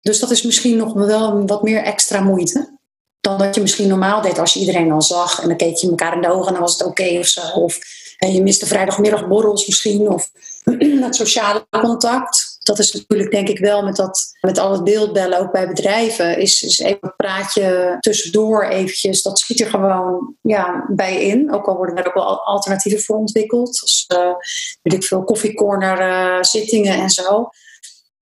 Dus 0.00 0.20
dat 0.20 0.30
is 0.30 0.42
misschien 0.42 0.76
nog 0.76 0.92
wel 0.92 1.46
wat 1.46 1.62
meer 1.62 1.82
extra 1.82 2.20
moeite. 2.20 2.78
Dan 3.20 3.38
dat 3.38 3.54
je 3.54 3.60
misschien 3.60 3.88
normaal 3.88 4.22
deed 4.22 4.38
als 4.38 4.52
je 4.52 4.60
iedereen 4.60 4.92
al 4.92 5.02
zag. 5.02 5.42
En 5.42 5.48
dan 5.48 5.56
keek 5.56 5.76
je 5.76 5.88
elkaar 5.88 6.14
in 6.14 6.22
de 6.22 6.32
ogen 6.32 6.46
en 6.46 6.52
dan 6.52 6.62
was 6.62 6.72
het 6.72 6.86
oké 6.86 7.18
of 7.18 7.26
zo. 7.26 7.40
Of 7.40 7.78
en 8.18 8.32
je 8.32 8.42
miste 8.42 8.66
vrijdagmiddagborrels 8.66 9.66
misschien. 9.66 10.08
Of 10.08 10.30
het 11.04 11.16
sociale 11.16 11.66
contact 11.70 12.50
dat 12.70 12.78
is 12.78 12.92
natuurlijk 12.92 13.30
denk 13.30 13.48
ik 13.48 13.58
wel 13.58 13.82
met, 13.82 13.96
dat, 13.96 14.32
met 14.40 14.58
al 14.58 14.72
het 14.72 14.84
beeldbellen 14.84 15.38
ook 15.38 15.52
bij 15.52 15.68
bedrijven. 15.68 16.38
Is, 16.38 16.62
is 16.62 16.78
even 16.78 16.98
een 17.00 17.16
praatje 17.16 17.96
tussendoor 18.00 18.64
eventjes. 18.64 19.22
Dat 19.22 19.38
schiet 19.38 19.60
er 19.60 19.70
gewoon 19.70 20.34
ja, 20.40 20.84
bij 20.88 21.22
in. 21.22 21.52
Ook 21.52 21.66
al 21.66 21.76
worden 21.76 21.96
er 21.96 22.06
ook 22.06 22.14
wel 22.14 22.44
alternatieven 22.44 23.02
voor 23.02 23.16
ontwikkeld. 23.16 23.76
Zoals 23.76 24.04
uh, 24.08 24.34
weet 24.82 24.94
ik 24.94 25.04
veel 25.04 25.24
koffiecorner 25.24 26.00
uh, 26.00 26.42
zittingen 26.42 26.98
en 26.98 27.10
zo. 27.10 27.48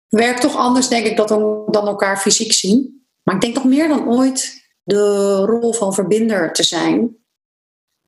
Werkt 0.08 0.42
toch 0.42 0.56
anders 0.56 0.88
denk 0.88 1.06
ik 1.06 1.18
dan, 1.18 1.64
dan 1.68 1.88
elkaar 1.88 2.20
fysiek 2.20 2.54
zien. 2.54 3.06
Maar 3.24 3.36
ik 3.36 3.42
denk 3.42 3.56
toch 3.56 3.66
meer 3.66 3.88
dan 3.88 4.10
ooit 4.10 4.68
de 4.84 5.36
rol 5.36 5.74
van 5.74 5.94
verbinder 5.94 6.54
te 6.54 6.64
zijn. 6.64 7.16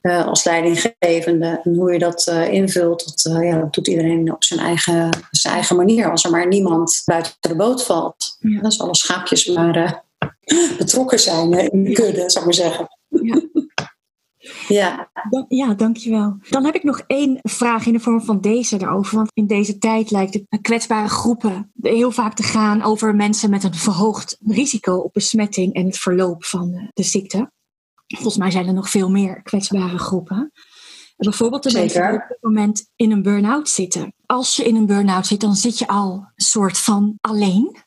Uh, 0.01 0.27
als 0.27 0.43
leidinggevende. 0.43 1.61
En 1.63 1.75
hoe 1.75 1.93
je 1.93 1.99
dat 1.99 2.27
uh, 2.29 2.53
invult, 2.53 3.05
dat, 3.05 3.35
uh, 3.35 3.49
ja, 3.49 3.59
dat 3.59 3.73
doet 3.73 3.87
iedereen 3.87 4.33
op 4.33 4.43
zijn 4.43 4.59
eigen, 4.59 5.09
zijn 5.31 5.53
eigen 5.53 5.75
manier. 5.75 6.11
Als 6.11 6.23
er 6.23 6.31
maar 6.31 6.47
niemand 6.47 7.01
buiten 7.05 7.33
de 7.39 7.55
boot 7.55 7.85
valt. 7.85 8.37
Ja. 8.39 8.59
Als 8.61 8.79
alle 8.79 8.95
schaapjes 8.95 9.47
maar 9.47 10.03
betrokken 10.77 11.19
zijn 11.19 11.71
in 11.71 11.83
de 11.83 11.91
kudde, 11.91 12.29
zou 12.29 12.39
ik 12.39 12.43
maar 12.43 12.53
zeggen. 12.53 12.87
Ja. 13.09 13.41
Ja. 14.67 15.11
ja, 15.47 15.73
dankjewel. 15.73 16.37
Dan 16.49 16.65
heb 16.65 16.75
ik 16.75 16.83
nog 16.83 17.03
één 17.07 17.39
vraag 17.41 17.85
in 17.85 17.93
de 17.93 17.99
vorm 17.99 18.21
van 18.21 18.41
deze 18.41 18.81
erover. 18.81 19.15
Want 19.15 19.31
in 19.33 19.47
deze 19.47 19.77
tijd 19.77 20.11
lijkt 20.11 20.33
het 20.33 20.61
kwetsbare 20.61 21.07
groepen 21.09 21.71
heel 21.81 22.11
vaak 22.11 22.35
te 22.35 22.43
gaan 22.43 22.81
over 22.81 23.15
mensen 23.15 23.49
met 23.49 23.63
een 23.63 23.73
verhoogd 23.73 24.37
risico 24.45 24.95
op 24.95 25.13
besmetting 25.13 25.73
en 25.73 25.85
het 25.85 25.97
verloop 25.97 26.45
van 26.45 26.89
de 26.93 27.03
ziekte. 27.03 27.51
Volgens 28.15 28.37
mij 28.37 28.51
zijn 28.51 28.67
er 28.67 28.73
nog 28.73 28.89
veel 28.89 29.09
meer 29.09 29.41
kwetsbare 29.41 29.97
groepen. 29.97 30.51
Bijvoorbeeld 31.17 31.63
de 31.63 31.73
mensen 31.73 32.01
die 32.01 32.21
op 32.21 32.27
dit 32.29 32.37
moment 32.41 32.91
in 32.95 33.11
een 33.11 33.21
burn-out 33.21 33.69
zitten. 33.69 34.13
Als 34.25 34.55
je 34.55 34.63
in 34.63 34.75
een 34.75 34.85
burn-out 34.85 35.27
zit, 35.27 35.41
dan 35.41 35.55
zit 35.55 35.79
je 35.79 35.87
al 35.87 36.13
een 36.13 36.45
soort 36.45 36.77
van 36.77 37.17
alleen. 37.21 37.77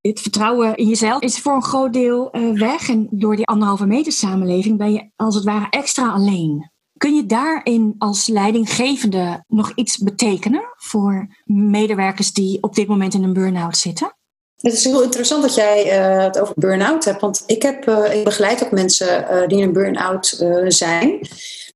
Het 0.00 0.20
vertrouwen 0.20 0.76
in 0.76 0.88
jezelf 0.88 1.22
is 1.22 1.38
voor 1.38 1.54
een 1.54 1.62
groot 1.62 1.92
deel 1.92 2.36
uh, 2.36 2.58
weg. 2.58 2.88
En 2.88 3.06
door 3.10 3.36
die 3.36 3.46
anderhalve 3.46 3.86
meter 3.86 4.12
samenleving 4.12 4.78
ben 4.78 4.92
je 4.92 5.10
als 5.16 5.34
het 5.34 5.44
ware 5.44 5.66
extra 5.70 6.12
alleen. 6.12 6.70
Kun 6.96 7.14
je 7.14 7.26
daarin 7.26 7.94
als 7.98 8.26
leidinggevende 8.26 9.44
nog 9.46 9.72
iets 9.74 9.98
betekenen 9.98 10.62
voor 10.76 11.36
medewerkers 11.44 12.32
die 12.32 12.62
op 12.62 12.74
dit 12.74 12.88
moment 12.88 13.14
in 13.14 13.22
een 13.22 13.32
burn-out 13.32 13.76
zitten? 13.76 14.16
Het 14.56 14.72
is 14.72 14.84
heel 14.84 15.02
interessant 15.02 15.42
dat 15.42 15.54
jij 15.54 15.98
uh, 15.98 16.22
het 16.22 16.40
over 16.40 16.54
burn-out 16.56 17.04
hebt. 17.04 17.20
Want 17.20 17.42
ik, 17.46 17.62
heb, 17.62 17.88
uh, 17.88 18.14
ik 18.14 18.24
begeleid 18.24 18.64
ook 18.64 18.70
mensen 18.70 19.26
uh, 19.30 19.46
die 19.46 19.58
in 19.58 19.64
een 19.64 19.72
burn-out 19.72 20.44
zijn. 20.68 21.28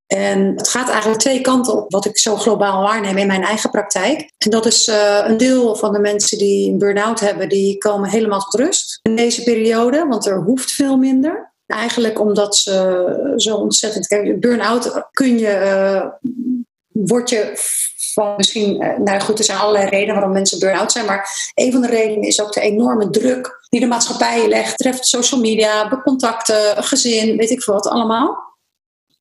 En 0.06 0.52
het 0.56 0.68
gaat 0.68 0.88
eigenlijk 0.88 1.20
twee 1.20 1.40
kanten 1.40 1.72
op 1.72 1.92
wat 1.92 2.04
ik 2.04 2.18
zo 2.18 2.36
globaal 2.36 2.82
waarneem 2.82 3.16
in 3.16 3.26
mijn 3.26 3.42
eigen 3.42 3.70
praktijk. 3.70 4.32
En 4.38 4.50
dat 4.50 4.66
is 4.66 4.86
een 5.24 5.36
deel 5.36 5.76
van 5.76 5.92
de 5.92 5.98
mensen 5.98 6.38
die 6.38 6.70
een 6.70 6.78
burn-out 6.78 7.20
hebben, 7.20 7.48
die 7.48 7.78
komen 7.78 8.10
helemaal 8.10 8.40
tot 8.40 8.60
rust 8.60 8.98
in 9.02 9.16
deze 9.16 9.42
periode. 9.42 10.06
Want 10.06 10.26
er 10.26 10.42
hoeft 10.42 10.70
veel 10.70 10.96
minder. 10.96 11.54
Eigenlijk 11.66 12.20
omdat 12.20 12.56
ze 12.56 13.32
zo 13.36 13.56
ontzettend. 13.56 14.06
Kijk, 14.06 14.40
burn-out 14.40 15.08
kun 15.10 15.38
je. 15.38 16.18
word 16.92 17.30
je 17.30 17.52
misschien, 18.36 18.80
eh, 18.80 18.98
nou 18.98 19.20
goed, 19.20 19.38
er 19.38 19.44
zijn 19.44 19.58
allerlei 19.58 19.88
redenen 19.88 20.14
waarom 20.14 20.32
mensen 20.32 20.58
burn-out 20.58 20.92
zijn, 20.92 21.04
maar 21.04 21.52
een 21.54 21.72
van 21.72 21.80
de 21.80 21.88
redenen 21.88 22.22
is 22.22 22.42
ook 22.42 22.52
de 22.52 22.60
enorme 22.60 23.10
druk 23.10 23.66
die 23.68 23.80
de 23.80 23.86
maatschappij 23.86 24.48
legt, 24.48 24.78
treft 24.78 25.06
social 25.06 25.40
media, 25.40 26.00
contacten, 26.04 26.84
gezin, 26.84 27.36
weet 27.36 27.50
ik 27.50 27.62
veel 27.62 27.74
wat 27.74 27.88
allemaal. 27.88 28.47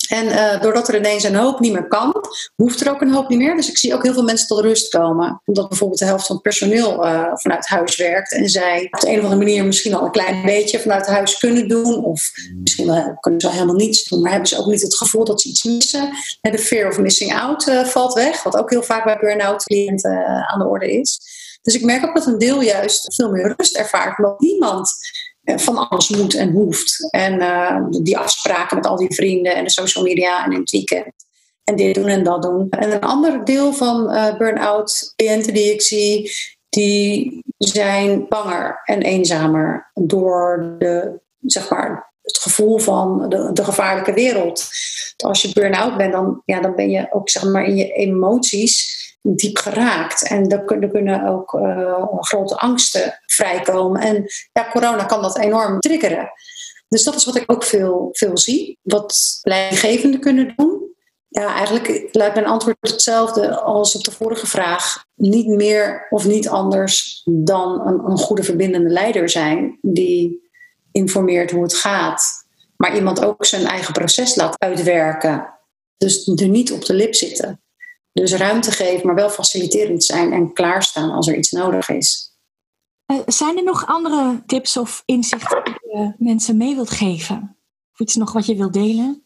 En 0.07 0.25
uh, 0.25 0.61
doordat 0.61 0.87
er 0.87 0.95
ineens 0.95 1.23
een 1.23 1.35
hoop 1.35 1.59
niet 1.59 1.73
meer 1.73 1.87
kan, 1.87 2.13
hoeft 2.55 2.81
er 2.81 2.91
ook 2.91 3.01
een 3.01 3.13
hoop 3.13 3.29
niet 3.29 3.37
meer. 3.37 3.55
Dus 3.55 3.69
ik 3.69 3.77
zie 3.77 3.93
ook 3.93 4.03
heel 4.03 4.13
veel 4.13 4.23
mensen 4.23 4.47
tot 4.47 4.59
rust 4.59 4.89
komen. 4.89 5.41
Omdat 5.45 5.69
bijvoorbeeld 5.69 5.99
de 5.99 6.05
helft 6.05 6.25
van 6.25 6.35
het 6.35 6.43
personeel 6.43 7.05
uh, 7.05 7.31
vanuit 7.33 7.67
huis 7.67 7.95
werkt. 7.95 8.33
En 8.33 8.49
zij 8.49 8.87
op 8.91 8.99
de 8.99 9.07
een 9.07 9.17
of 9.17 9.23
andere 9.23 9.43
manier 9.43 9.65
misschien 9.65 9.93
al 9.93 10.05
een 10.05 10.11
klein 10.11 10.45
beetje 10.45 10.79
vanuit 10.79 11.05
huis 11.05 11.37
kunnen 11.37 11.67
doen. 11.67 12.03
Of 12.03 12.31
misschien 12.61 13.17
kunnen 13.19 13.41
ze 13.41 13.47
wel 13.47 13.55
helemaal 13.55 13.75
niets 13.75 14.03
doen. 14.03 14.21
Maar 14.21 14.31
hebben 14.31 14.49
ze 14.49 14.59
ook 14.59 14.65
niet 14.65 14.81
het 14.81 14.97
gevoel 14.97 15.25
dat 15.25 15.41
ze 15.41 15.49
iets 15.49 15.63
missen. 15.63 16.09
En 16.41 16.51
de 16.51 16.59
fear 16.59 16.89
of 16.89 16.97
missing 16.97 17.33
out 17.33 17.71
valt 17.83 18.13
weg. 18.13 18.43
Wat 18.43 18.57
ook 18.57 18.69
heel 18.69 18.83
vaak 18.83 19.03
bij 19.03 19.17
burn-out 19.19 19.63
cliënten 19.63 20.25
aan 20.47 20.59
de 20.59 20.65
orde 20.65 20.99
is. 20.99 21.19
Dus 21.61 21.75
ik 21.75 21.83
merk 21.83 22.05
ook 22.05 22.15
dat 22.15 22.25
een 22.25 22.37
deel 22.37 22.61
juist 22.61 23.15
veel 23.15 23.31
meer 23.31 23.53
rust 23.57 23.77
ervaart. 23.77 24.17
Omdat 24.17 24.39
niemand 24.39 24.91
van 25.55 25.89
alles 25.89 26.09
moet 26.09 26.35
en 26.35 26.51
hoeft. 26.51 27.09
En 27.09 27.33
uh, 27.33 27.85
die 27.89 28.17
afspraken 28.17 28.75
met 28.77 28.85
al 28.85 28.95
die 28.95 29.13
vrienden 29.13 29.55
en 29.55 29.63
de 29.63 29.69
social 29.69 30.03
media 30.03 30.45
en 30.45 30.51
in 30.51 30.59
het 30.59 30.69
weekend. 30.69 31.13
En 31.63 31.75
dit 31.75 31.95
doen 31.95 32.07
en 32.07 32.23
dat 32.23 32.41
doen. 32.41 32.69
En 32.69 32.91
een 32.91 33.01
ander 33.01 33.45
deel 33.45 33.73
van 33.73 34.13
uh, 34.13 34.37
burn-out 34.37 35.13
cliënten 35.15 35.53
die 35.53 35.73
ik 35.73 35.81
zie, 35.81 36.31
die 36.69 37.43
zijn 37.57 38.25
banger 38.27 38.81
en 38.83 39.01
eenzamer 39.01 39.91
door 39.93 40.75
de, 40.79 41.19
zeg 41.39 41.69
maar, 41.69 42.13
het 42.21 42.37
gevoel 42.37 42.77
van 42.77 43.29
de, 43.29 43.63
gevaarlijke 43.63 44.13
wereld. 44.13 44.69
Als 45.17 45.41
je 45.41 45.53
burn-out 45.53 45.97
bent, 45.97 46.11
dan, 46.11 46.41
ja, 46.45 46.61
dan 46.61 46.75
ben 46.75 46.89
je 46.89 47.07
ook 47.09 47.29
zeg 47.29 47.43
maar, 47.43 47.65
in 47.65 47.75
je 47.75 47.91
emoties 47.91 48.95
diep 49.21 49.57
geraakt. 49.57 50.27
En 50.27 50.47
er, 50.49 50.63
kunnen 50.63 51.27
ook 51.27 51.53
uh, 51.53 52.03
grote 52.19 52.57
angsten 52.57 53.19
vrijkomen. 53.37 54.01
En 54.01 54.25
ja, 54.51 54.69
corona 54.71 55.03
kan 55.03 55.21
dat 55.21 55.37
enorm 55.37 55.79
triggeren. 55.79 56.31
Dus 56.87 57.03
dat 57.03 57.15
is 57.15 57.25
wat 57.25 57.35
ik 57.35 57.51
ook 57.51 57.63
veel, 57.63 58.09
veel 58.11 58.37
zie. 58.37 58.79
Wat 58.81 59.39
leidinggevenden 59.41 60.19
kunnen 60.19 60.53
doen. 60.55 60.95
Ja, 61.27 61.55
eigenlijk 61.55 62.09
lijkt 62.11 62.35
mijn 62.35 62.47
antwoord 62.47 62.77
hetzelfde 62.79 63.55
als 63.55 63.95
op 63.95 64.03
de 64.03 64.11
vorige 64.11 64.47
vraag. 64.47 65.05
Niet 65.15 65.47
meer 65.47 66.07
of 66.09 66.25
niet 66.25 66.49
anders 66.49 67.21
dan 67.25 67.87
een, 67.87 67.99
een 68.05 68.17
goede 68.17 68.43
verbindende 68.43 68.89
leider 68.89 69.29
zijn. 69.29 69.77
Die 69.81 70.49
informeert 70.91 71.51
hoe 71.51 71.63
het 71.63 71.75
gaat. 71.75 72.23
Maar 72.77 72.95
iemand 72.95 73.25
ook 73.25 73.45
zijn 73.45 73.65
eigen 73.65 73.93
proces 73.93 74.35
laat 74.35 74.59
uitwerken. 74.59 75.53
Dus 75.97 76.27
er 76.27 76.47
niet 76.47 76.71
op 76.71 76.85
de 76.85 76.93
lip 76.93 77.15
zitten. 77.15 77.61
Dus 78.13 78.33
ruimte 78.33 78.71
geven, 78.71 79.05
maar 79.05 79.15
wel 79.15 79.29
faciliterend 79.29 80.03
zijn 80.03 80.33
en 80.33 80.53
klaarstaan 80.53 81.11
als 81.11 81.27
er 81.27 81.35
iets 81.35 81.51
nodig 81.51 81.89
is. 81.89 82.36
Uh, 83.07 83.19
zijn 83.25 83.57
er 83.57 83.63
nog 83.63 83.87
andere 83.87 84.41
tips 84.45 84.77
of 84.77 85.03
inzichten 85.05 85.63
die 85.63 85.73
je 85.81 86.13
mensen 86.17 86.57
mee 86.57 86.75
wilt 86.75 86.89
geven? 86.89 87.57
Of 87.93 87.99
iets 87.99 88.15
nog 88.15 88.33
wat 88.33 88.45
je 88.45 88.55
wilt 88.55 88.73
delen? 88.73 89.25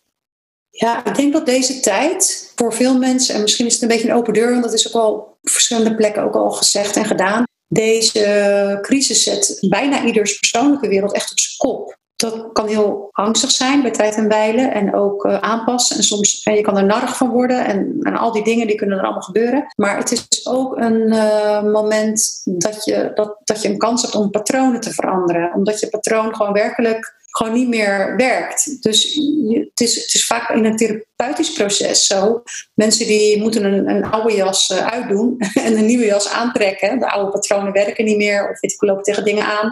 Ja, 0.70 1.06
ik 1.06 1.16
denk 1.16 1.34
dat 1.34 1.46
deze 1.46 1.80
tijd 1.80 2.52
voor 2.56 2.74
veel 2.74 2.98
mensen, 2.98 3.36
en 3.36 3.42
misschien 3.42 3.66
is 3.66 3.74
het 3.74 3.82
een 3.82 3.88
beetje 3.88 4.10
een 4.10 4.16
open 4.16 4.34
deur, 4.34 4.52
want 4.52 4.64
dat 4.64 4.74
is 4.74 4.88
ook 4.88 5.04
al 5.04 5.14
op 5.14 5.38
verschillende 5.42 5.96
plekken 5.96 6.24
ook 6.24 6.36
al 6.36 6.52
gezegd 6.52 6.96
en 6.96 7.06
gedaan. 7.06 7.44
Deze 7.68 8.80
crisis 8.82 9.24
zet 9.24 9.58
bijna 9.70 10.06
ieders 10.06 10.40
persoonlijke 10.40 10.88
wereld 10.88 11.14
echt 11.14 11.32
op 11.32 11.40
zijn 11.40 11.58
kop 11.58 12.00
dat 12.22 12.50
kan 12.54 12.68
heel 12.68 13.10
angstig 13.12 13.52
zijn 13.52 13.82
bij 13.82 13.92
tijd 13.92 14.16
en 14.16 14.28
wijlen 14.28 14.74
en 14.74 14.96
ook 14.96 15.26
uh, 15.26 15.38
aanpassen. 15.38 15.98
En 15.98 16.04
soms 16.04 16.44
en 16.44 16.56
je 16.56 16.62
kan 16.62 16.78
er 16.78 16.86
narig 16.86 17.18
van 17.18 17.30
worden 17.30 17.66
en, 17.66 17.98
en, 18.02 18.16
al 18.16 18.32
die 18.32 18.44
dingen 18.44 18.68
die 18.68 18.76
kunnen 18.76 18.98
er 18.98 19.04
allemaal 19.04 19.22
gebeuren. 19.22 19.66
Maar 19.76 19.98
het 19.98 20.12
is 20.12 20.48
ook 20.48 20.78
een 20.78 21.14
uh, 21.14 21.64
moment 21.64 22.42
dat 22.46 22.86
je, 22.86 23.12
dat, 23.14 23.38
dat 23.44 23.62
je 23.62 23.70
een 23.70 23.78
kans 23.78 24.02
hebt 24.02 24.16
om 24.16 24.30
patronen 24.30 24.82
te 24.82 24.94
veranderen. 24.94 25.54
Omdat 25.54 25.80
je 25.80 25.90
patroon 25.90 26.36
gewoon 26.36 26.54
werkelijk 26.54 27.20
gewoon 27.32 27.54
niet 27.54 27.68
meer 27.68 28.16
werkt. 28.18 28.84
Dus 28.84 29.04
het, 29.50 29.80
is, 29.80 29.96
het 29.96 30.14
is 30.14 30.26
vaak 30.26 30.50
in 30.50 30.66
een 30.66 30.76
therapeutisch 30.76 31.54
proces 31.54 32.06
zo. 32.06 32.44
Mensen 32.74 33.08
die 33.08 33.42
moeten 33.42 33.64
een, 33.64 33.90
een 33.90 34.06
oude 34.06 34.36
jas 34.36 34.74
uitdoen 34.74 35.36
en 35.66 35.78
een 35.78 35.86
nieuwe 35.86 36.06
jas 36.06 36.30
aantrekken. 36.30 37.00
De 37.00 37.12
oude 37.12 37.32
patronen 37.32 37.72
werken 37.72 38.06
niet 38.06 38.18
meer 38.18 38.50
of 38.50 38.62
ik, 38.62 38.82
lopen 38.82 39.04
tegen 39.04 39.24
dingen 39.24 39.46
aan. 39.46 39.72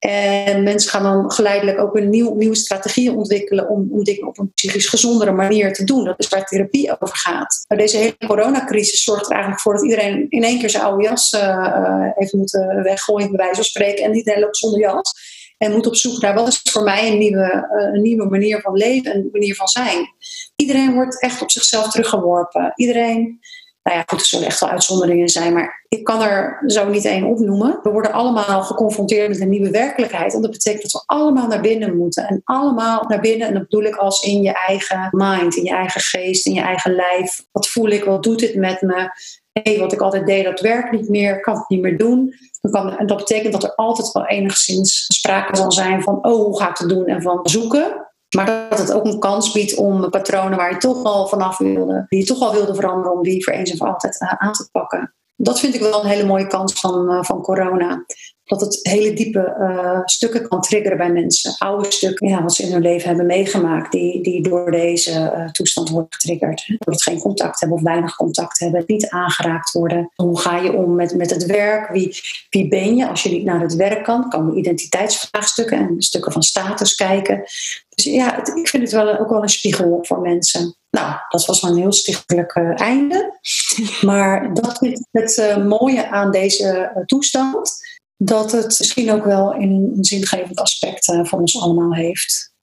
En 0.00 0.62
mensen 0.62 0.90
gaan 0.90 1.02
dan 1.02 1.30
geleidelijk 1.30 1.78
ook 1.78 1.96
een 1.96 2.10
nieuw, 2.10 2.34
nieuwe 2.34 2.54
strategieën 2.54 3.16
ontwikkelen 3.16 3.68
om, 3.68 3.88
om 3.90 4.04
dingen 4.04 4.26
op 4.26 4.38
een 4.38 4.52
psychisch 4.52 4.86
gezondere 4.86 5.32
manier 5.32 5.72
te 5.72 5.84
doen. 5.84 6.04
Dat 6.04 6.18
is 6.18 6.28
waar 6.28 6.46
therapie 6.46 7.00
over 7.00 7.16
gaat. 7.16 7.64
Maar 7.68 7.78
deze 7.78 7.96
hele 7.96 8.16
coronacrisis 8.26 9.02
zorgt 9.02 9.26
er 9.26 9.32
eigenlijk 9.32 9.62
voor 9.62 9.74
dat 9.74 9.82
iedereen 9.82 10.26
in 10.28 10.42
één 10.42 10.58
keer 10.58 10.70
zijn 10.70 10.82
oude 10.82 11.02
jas 11.02 11.32
uh, 11.32 12.06
heeft 12.14 12.32
moeten 12.32 12.82
weggooien, 12.82 13.28
bij 13.28 13.36
wijze 13.36 13.54
van 13.54 13.64
spreken. 13.64 14.04
En 14.04 14.14
iedereen 14.14 14.40
loopt 14.40 14.56
zonder 14.56 14.80
jas. 14.80 15.12
En 15.58 15.72
moet 15.72 15.86
op 15.86 15.96
zoek 15.96 16.20
naar 16.20 16.34
wat 16.34 16.48
is 16.48 16.60
voor 16.62 16.82
mij 16.82 17.12
een 17.12 17.18
nieuwe, 17.18 17.68
uh, 17.78 17.94
een 17.94 18.02
nieuwe 18.02 18.28
manier 18.28 18.60
van 18.60 18.72
leven, 18.72 19.14
een 19.14 19.28
manier 19.32 19.54
van 19.54 19.68
zijn. 19.68 20.14
Iedereen 20.56 20.94
wordt 20.94 21.22
echt 21.22 21.42
op 21.42 21.50
zichzelf 21.50 21.90
teruggeworpen. 21.90 22.72
Iedereen 22.74 23.40
nou 23.82 23.96
ja, 23.96 24.02
goed, 24.06 24.20
er 24.20 24.26
zullen 24.26 24.46
echt 24.46 24.60
wel 24.60 24.70
uitzonderingen 24.70 25.28
zijn, 25.28 25.52
maar 25.52 25.84
ik 25.88 26.04
kan 26.04 26.22
er 26.22 26.62
zo 26.66 26.88
niet 26.88 27.04
één 27.04 27.24
opnoemen. 27.24 27.78
We 27.82 27.90
worden 27.90 28.12
allemaal 28.12 28.62
geconfronteerd 28.62 29.28
met 29.28 29.40
een 29.40 29.48
nieuwe 29.48 29.70
werkelijkheid. 29.70 30.34
En 30.34 30.42
dat 30.42 30.50
betekent 30.50 30.82
dat 30.82 30.92
we 30.92 31.14
allemaal 31.14 31.46
naar 31.46 31.60
binnen 31.60 31.96
moeten. 31.96 32.26
En 32.26 32.40
allemaal 32.44 33.04
naar 33.08 33.20
binnen, 33.20 33.46
en 33.46 33.54
dat 33.54 33.62
bedoel 33.62 33.84
ik 33.84 33.96
als 33.96 34.22
in 34.22 34.42
je 34.42 34.52
eigen 34.52 35.08
mind, 35.10 35.56
in 35.56 35.64
je 35.64 35.74
eigen 35.74 36.00
geest, 36.00 36.46
in 36.46 36.54
je 36.54 36.60
eigen 36.60 36.94
lijf. 36.94 37.44
Wat 37.52 37.68
voel 37.68 37.88
ik, 37.88 38.04
wat 38.04 38.22
doet 38.22 38.38
dit 38.38 38.54
met 38.54 38.80
me? 38.80 39.10
hé, 39.52 39.78
wat 39.78 39.92
ik 39.92 40.00
altijd 40.00 40.26
deed, 40.26 40.44
dat 40.44 40.60
werkt 40.60 40.90
niet 40.90 41.08
meer, 41.08 41.40
kan 41.40 41.54
het 41.54 41.68
niet 41.68 41.80
meer 41.80 41.98
doen. 41.98 42.34
Kan, 42.70 42.96
en 42.96 43.06
dat 43.06 43.16
betekent 43.16 43.52
dat 43.52 43.62
er 43.62 43.74
altijd 43.74 44.12
wel 44.12 44.26
enigszins 44.26 45.04
sprake 45.08 45.56
zal 45.56 45.72
zijn 45.72 46.02
van, 46.02 46.24
oh, 46.24 46.44
hoe 46.44 46.58
ga 46.58 46.70
ik 46.70 46.78
het 46.78 46.88
doen? 46.88 47.06
En 47.06 47.22
van 47.22 47.40
zoeken. 47.42 48.09
Maar 48.36 48.66
dat 48.68 48.78
het 48.78 48.92
ook 48.92 49.04
een 49.04 49.18
kans 49.18 49.52
biedt 49.52 49.74
om 49.74 50.10
patronen 50.10 50.58
waar 50.58 50.70
je 50.70 50.76
toch 50.76 51.04
al 51.04 51.26
vanaf 51.26 51.58
wilde, 51.58 52.06
die 52.08 52.18
je 52.18 52.24
toch 52.24 52.40
al 52.40 52.52
wilde 52.52 52.74
veranderen, 52.74 53.12
om 53.12 53.22
die 53.22 53.44
voor 53.44 53.52
eens 53.52 53.70
en 53.70 53.76
voor 53.76 53.88
altijd 53.88 54.20
eh, 54.20 54.34
aan 54.38 54.52
te 54.52 54.68
pakken. 54.72 55.14
Dat 55.36 55.60
vind 55.60 55.74
ik 55.74 55.80
wel 55.80 56.02
een 56.02 56.10
hele 56.10 56.26
mooie 56.26 56.46
kans 56.46 56.72
van, 56.72 57.10
eh, 57.10 57.22
van 57.22 57.42
corona 57.42 58.04
dat 58.50 58.60
het 58.60 58.78
hele 58.82 59.12
diepe 59.12 59.56
uh, 59.60 60.00
stukken 60.04 60.48
kan 60.48 60.60
triggeren 60.60 60.98
bij 60.98 61.12
mensen. 61.12 61.54
Oude 61.58 61.90
stukken, 61.90 62.28
ja, 62.28 62.42
wat 62.42 62.54
ze 62.54 62.62
in 62.62 62.72
hun 62.72 62.82
leven 62.82 63.08
hebben 63.08 63.26
meegemaakt, 63.26 63.92
die, 63.92 64.22
die 64.22 64.42
door 64.42 64.70
deze 64.70 65.10
uh, 65.10 65.48
toestand 65.48 65.88
worden 65.88 66.12
getriggerd. 66.12 66.64
Doordat 66.66 67.02
geen 67.02 67.18
contact 67.18 67.60
hebben 67.60 67.78
of 67.78 67.84
weinig 67.84 68.16
contact 68.16 68.58
hebben, 68.58 68.84
niet 68.86 69.08
aangeraakt 69.08 69.72
worden. 69.72 70.10
Hoe 70.14 70.38
ga 70.38 70.56
je 70.56 70.72
om 70.72 70.94
met, 70.94 71.14
met 71.14 71.30
het 71.30 71.46
werk? 71.46 71.90
Wie, 71.90 72.20
wie 72.48 72.68
ben 72.68 72.96
je 72.96 73.08
als 73.08 73.22
je 73.22 73.30
niet 73.30 73.44
naar 73.44 73.60
het 73.60 73.74
werk 73.74 74.04
kan? 74.04 74.28
Kan 74.28 74.56
identiteitsvraagstukken 74.56 75.78
en 75.78 75.94
stukken 75.98 76.32
van 76.32 76.42
status 76.42 76.94
kijken. 76.94 77.42
Dus 77.88 78.04
ja, 78.04 78.34
het, 78.34 78.48
ik 78.48 78.68
vind 78.68 78.82
het 78.82 78.92
wel, 78.92 79.18
ook 79.18 79.30
wel 79.30 79.42
een 79.42 79.48
spiegel 79.48 79.98
voor 80.02 80.20
mensen. 80.20 80.74
Nou, 80.90 81.14
dat 81.28 81.46
was 81.46 81.62
een 81.62 81.76
heel 81.76 81.92
stichtelijk 81.92 82.56
uh, 82.56 82.80
einde. 82.80 83.38
Maar 84.00 84.54
dat 84.54 84.82
is 85.10 85.36
het 85.36 85.64
mooie 85.64 86.08
aan 86.08 86.30
deze 86.30 87.02
toestand 87.06 87.88
dat 88.22 88.52
het 88.52 88.78
misschien 88.78 89.10
ook 89.10 89.24
wel 89.24 89.54
een, 89.54 89.96
zingevend 90.00 90.60
aspect 90.60 91.08
uh, 91.08 91.24
voor 91.24 91.38
ons 91.38 91.60
allemaal 91.60 91.94
heeft. 91.94 92.54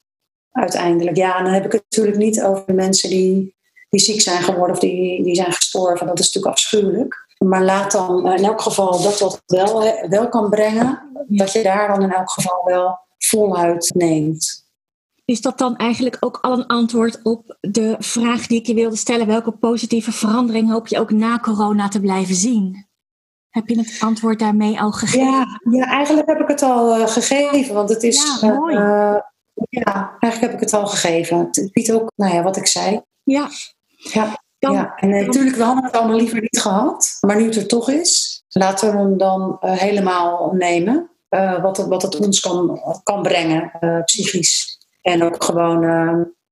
Uiteindelijk. 0.52 1.18
Ja, 1.18 1.38
en 1.38 1.44
dan 1.44 1.54
heb 1.54 1.66
ik 1.66 1.72
het 1.72 1.84
natuurlijk 1.90 2.18
niet 2.18 2.42
over 2.42 2.64
de 2.66 2.74
mensen 2.74 3.10
die, 3.10 3.56
die 3.90 4.00
ziek 4.00 4.22
zijn 4.22 4.44
geworden 4.44 4.76
of 4.76 4.80
die, 4.82 5.24
die 5.24 5.36
zijn 5.36 5.52
gestorven. 5.52 6.08
Dat 6.08 6.20
is 6.20 6.26
natuurlijk 6.26 6.54
afschuwelijk. 6.54 7.26
Maar 7.38 7.64
laat 7.64 7.92
dan 7.92 8.32
in 8.32 8.44
elk 8.44 8.62
geval 8.62 9.02
dat 9.02 9.20
wat 9.20 9.42
wel, 9.46 10.00
wel 10.10 10.30
kan 10.30 10.50
brengen, 10.50 11.12
dat 11.28 11.52
je 11.52 11.64
daar 11.64 11.88
dan 11.88 12.02
in 12.02 12.12
elk 12.12 12.32
geval 12.32 12.64
wel 12.64 13.00
voluit 13.18 13.92
neemt. 13.96 14.66
Is 15.26 15.42
dat 15.42 15.58
dan 15.58 15.76
eigenlijk 15.76 16.18
ook 16.20 16.38
al 16.42 16.52
een 16.52 16.68
antwoord 16.68 17.20
op 17.24 17.58
de 17.62 17.96
vraag 18.00 18.48
die 18.48 18.60
ik 18.60 18.68
je 18.68 18.74
wilde 18.74 18.96
stellen? 18.96 19.28
Welke 19.28 19.52
positieve 19.52 20.12
veranderingen 20.12 20.74
hoop 20.74 20.88
je 20.88 21.00
ook 21.00 21.12
na 21.12 21.40
corona 21.40 21.88
te 21.88 22.00
blijven 22.00 22.36
zien? 22.36 22.87
Heb 23.58 23.68
je 23.68 23.78
het 23.78 23.98
antwoord 24.00 24.40
daarmee 24.40 24.80
al 24.80 24.92
gegeven? 24.92 25.28
Ja, 25.28 25.60
ja 25.72 25.86
eigenlijk 25.86 26.28
heb 26.28 26.40
ik 26.40 26.48
het 26.48 26.62
al 26.62 27.00
uh, 27.00 27.08
gegeven. 27.08 27.74
Want 27.74 27.90
het 27.90 28.04
is. 28.04 28.38
Ja, 28.42 28.54
mooi. 28.54 28.76
Uh, 28.76 29.18
ja, 29.70 30.16
eigenlijk 30.20 30.40
heb 30.40 30.54
ik 30.54 30.60
het 30.60 30.74
al 30.74 30.88
gegeven. 30.88 31.38
Het 31.38 31.70
biedt 31.74 31.92
ook, 31.92 32.12
nou 32.16 32.34
ja, 32.34 32.44
wat 32.44 32.58
ik 32.58 32.68
zei. 32.68 33.02
Ja. 33.24 33.50
Ja, 33.98 34.44
dan, 34.60 34.74
ja. 34.74 34.96
en 34.96 35.10
natuurlijk, 35.10 35.56
we 35.56 35.64
hadden 35.64 35.84
het 35.84 35.96
allemaal 35.96 36.18
liever 36.18 36.42
niet 36.42 36.60
gehad. 36.60 37.18
Maar 37.22 37.36
nu 37.36 37.46
het 37.46 37.56
er 37.56 37.68
toch 37.68 37.90
is, 37.90 38.44
laten 38.48 38.92
we 38.92 38.98
hem 38.98 39.18
dan 39.18 39.58
helemaal 39.60 40.52
nemen. 40.54 41.10
wat, 41.62 41.78
het, 41.78 41.88
wat 41.88 42.02
het 42.02 42.20
ons 42.20 42.40
kan, 42.40 42.82
kan 43.04 43.22
brengen, 43.22 43.72
psychisch. 44.06 44.78
En 45.02 45.24
ook 45.24 45.44
gewoon 45.44 45.84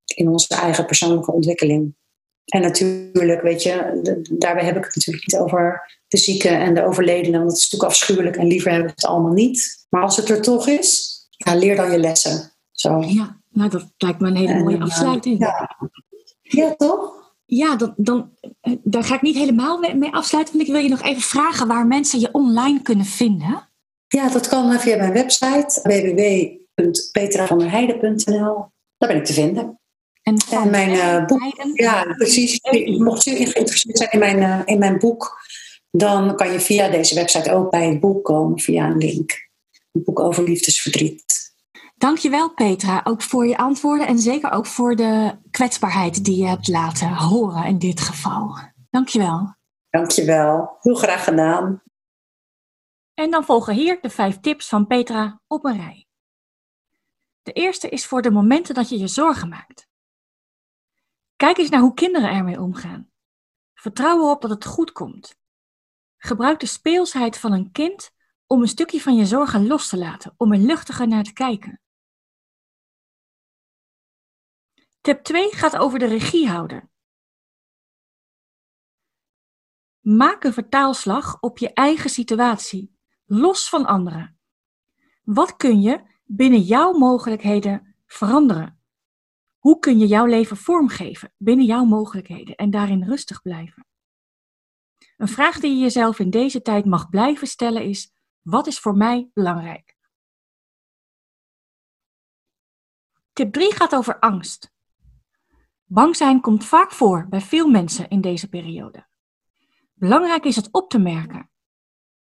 in 0.06 0.30
onze 0.30 0.56
eigen 0.56 0.86
persoonlijke 0.86 1.32
ontwikkeling. 1.32 1.96
En 2.46 2.62
natuurlijk, 2.62 3.42
weet 3.42 3.64
je, 3.64 4.00
daarbij 4.32 4.66
heb 4.66 4.78
ik 4.78 4.86
het 4.86 4.96
natuurlijk 4.96 5.28
niet 5.28 5.42
over 5.42 5.82
de 6.08 6.18
zieken 6.18 6.60
en 6.60 6.74
de 6.74 6.86
overledenen, 6.86 7.40
want 7.40 7.50
dat 7.50 7.60
is 7.60 7.64
natuurlijk 7.64 7.92
afschuwelijk 7.92 8.36
en 8.36 8.48
liever 8.48 8.72
hebben 8.72 8.88
we 8.88 8.94
het 8.96 9.06
allemaal 9.06 9.34
niet. 9.34 9.86
Maar 9.90 10.02
als 10.02 10.18
het 10.18 10.30
er 10.30 10.42
toch 10.42 10.68
is, 10.68 11.14
ja, 11.30 11.56
leer 11.56 11.76
dan 11.76 11.92
je 11.92 12.00
lessen. 12.00 12.52
Zo. 12.72 13.00
Ja, 13.00 13.40
nou 13.50 13.70
dat 13.70 13.86
lijkt 13.98 14.20
me 14.20 14.28
een 14.28 14.36
hele 14.36 14.64
mooie 14.64 14.76
eh, 14.76 14.84
afsluiting. 14.84 15.40
Ja, 15.40 15.78
ja 16.42 16.76
toch? 16.76 17.24
Ja, 17.46 17.76
dan, 17.76 17.94
dan, 17.98 18.32
eh, 18.62 18.74
daar 18.84 19.04
ga 19.04 19.16
ik 19.16 19.22
niet 19.22 19.36
helemaal 19.36 19.80
mee 19.80 20.14
afsluiten, 20.14 20.56
want 20.56 20.68
ik 20.68 20.74
wil 20.74 20.84
je 20.84 20.90
nog 20.90 21.02
even 21.02 21.22
vragen 21.22 21.68
waar 21.68 21.88
mensen 21.88 22.20
je 22.20 22.30
online 22.32 22.82
kunnen 22.82 23.06
vinden. 23.06 23.70
Ja, 24.08 24.30
dat 24.30 24.48
kan 24.48 24.80
via 24.80 24.98
mijn 24.98 25.14
website 25.14 25.80
www.petravanderheide.nl. 25.84 28.66
Daar 28.98 29.10
ben 29.10 29.18
ik 29.18 29.26
te 29.26 29.34
vinden. 29.34 29.80
En, 30.26 30.70
mijn 30.70 30.90
uh, 30.90 31.26
boek, 31.26 31.42
ja 31.74 32.04
precies, 32.04 32.60
mocht 32.98 33.24
je 33.24 33.36
geïnteresseerd 33.36 33.98
zijn 33.98 34.12
in 34.12 34.20
mijn, 34.20 34.42
uh, 34.42 34.62
in 34.66 34.80
mijn 34.80 34.98
boek, 34.98 35.38
dan 35.92 36.36
kan 36.36 36.52
je 36.52 36.60
via 36.60 36.90
deze 36.90 37.16
website 37.16 37.54
ook 37.54 37.70
bij 37.72 37.88
het 37.90 38.00
boek 38.00 38.24
komen 38.24 38.60
via 38.60 38.86
een 38.86 38.98
link. 38.98 39.50
Een 39.92 40.04
boek 40.04 40.20
over 40.20 40.44
liefdesverdriet. 40.44 41.54
Dankjewel 41.96 42.54
Petra, 42.54 43.02
ook 43.04 43.22
voor 43.22 43.48
je 43.48 43.58
antwoorden 43.58 44.08
en 44.08 44.20
zeker 44.20 44.52
ook 44.52 44.66
voor 44.66 44.96
de 44.96 45.38
kwetsbaarheid 45.52 46.26
die 46.26 46.38
je 46.38 46.48
hebt 46.48 46.68
laten 46.68 47.14
horen 47.14 47.66
in 47.66 47.80
dit 47.80 48.00
geval. 48.00 48.58
Dankjewel. 48.90 49.56
Dankjewel, 49.90 50.78
heel 50.80 50.96
graag 50.96 51.24
gedaan. 51.24 51.84
En 53.14 53.32
dan 53.32 53.46
volgen 53.46 53.74
hier 53.74 53.98
de 54.02 54.10
vijf 54.10 54.40
tips 54.40 54.68
van 54.68 54.88
Petra 54.88 55.42
op 55.48 55.66
een 55.66 55.78
rij. 55.78 56.08
De 57.42 57.52
eerste 57.52 57.90
is 57.90 58.06
voor 58.06 58.22
de 58.22 58.32
momenten 58.32 58.76
dat 58.76 58.90
je 58.90 59.00
je 59.00 59.08
zorgen 59.08 59.50
maakt. 59.50 59.88
Kijk 61.36 61.58
eens 61.58 61.70
naar 61.70 61.82
hoe 61.82 61.94
kinderen 61.94 62.30
ermee 62.30 62.62
omgaan. 62.62 63.12
Vertrouw 63.74 64.18
erop 64.18 64.42
dat 64.42 64.52
het 64.52 64.66
goed 64.66 64.92
komt. 64.92 65.40
Gebruik 66.18 66.60
de 66.60 66.66
speelsheid 66.66 67.38
van 67.38 67.52
een 67.52 67.72
kind 67.72 68.14
om 68.48 68.62
een 68.62 68.68
stukje 68.68 69.02
van 69.02 69.16
je 69.16 69.26
zorgen 69.26 69.68
los 69.68 69.90
te 69.90 69.98
laten, 69.98 70.34
om 70.38 70.54
er 70.54 70.60
luchtiger 70.60 71.08
naar 71.08 71.24
te 71.24 71.34
kijken. 71.34 71.82
Tip 75.02 75.24
2 75.24 75.52
gaat 75.52 75.78
over 75.78 76.00
de 76.00 76.06
regiehouder. 76.06 76.90
Maak 80.00 80.44
een 80.44 80.54
vertaalslag 80.54 81.40
op 81.40 81.58
je 81.58 81.74
eigen 81.74 82.10
situatie, 82.10 82.98
los 83.26 83.70
van 83.70 83.86
anderen. 83.86 84.40
Wat 85.24 85.56
kun 85.56 85.82
je 85.82 86.20
binnen 86.24 86.62
jouw 86.62 86.92
mogelijkheden 86.92 87.96
veranderen? 88.06 88.85
Hoe 89.66 89.80
kun 89.80 90.00
je 90.00 90.08
jouw 90.08 90.26
leven 90.26 90.58
vormgeven 90.58 91.34
binnen 91.38 91.66
jouw 91.66 91.84
mogelijkheden 91.84 92.56
en 92.56 92.70
daarin 92.70 93.04
rustig 93.04 93.42
blijven? 93.42 93.88
Een 95.18 95.28
vraag 95.28 95.60
die 95.60 95.76
je 95.76 95.82
jezelf 95.82 96.20
in 96.20 96.30
deze 96.30 96.62
tijd 96.62 96.86
mag 96.86 97.10
blijven 97.10 97.48
stellen 97.48 97.84
is: 97.84 98.14
wat 98.42 98.68
is 98.68 98.80
voor 98.80 98.96
mij 98.98 99.30
belangrijk? 99.34 99.98
Tip 103.34 103.54
3 103.54 103.74
gaat 103.74 103.96
over 103.96 104.20
angst. 104.20 104.72
Bang 105.86 106.16
zijn 106.16 106.42
komt 106.42 106.66
vaak 106.66 106.92
voor 106.92 107.28
bij 107.30 107.42
veel 107.42 107.68
mensen 107.68 108.10
in 108.10 108.22
deze 108.22 108.50
periode. 108.50 109.08
Belangrijk 109.94 110.44
is 110.44 110.56
het 110.56 110.72
op 110.72 110.90
te 110.90 111.00
merken. 111.00 111.52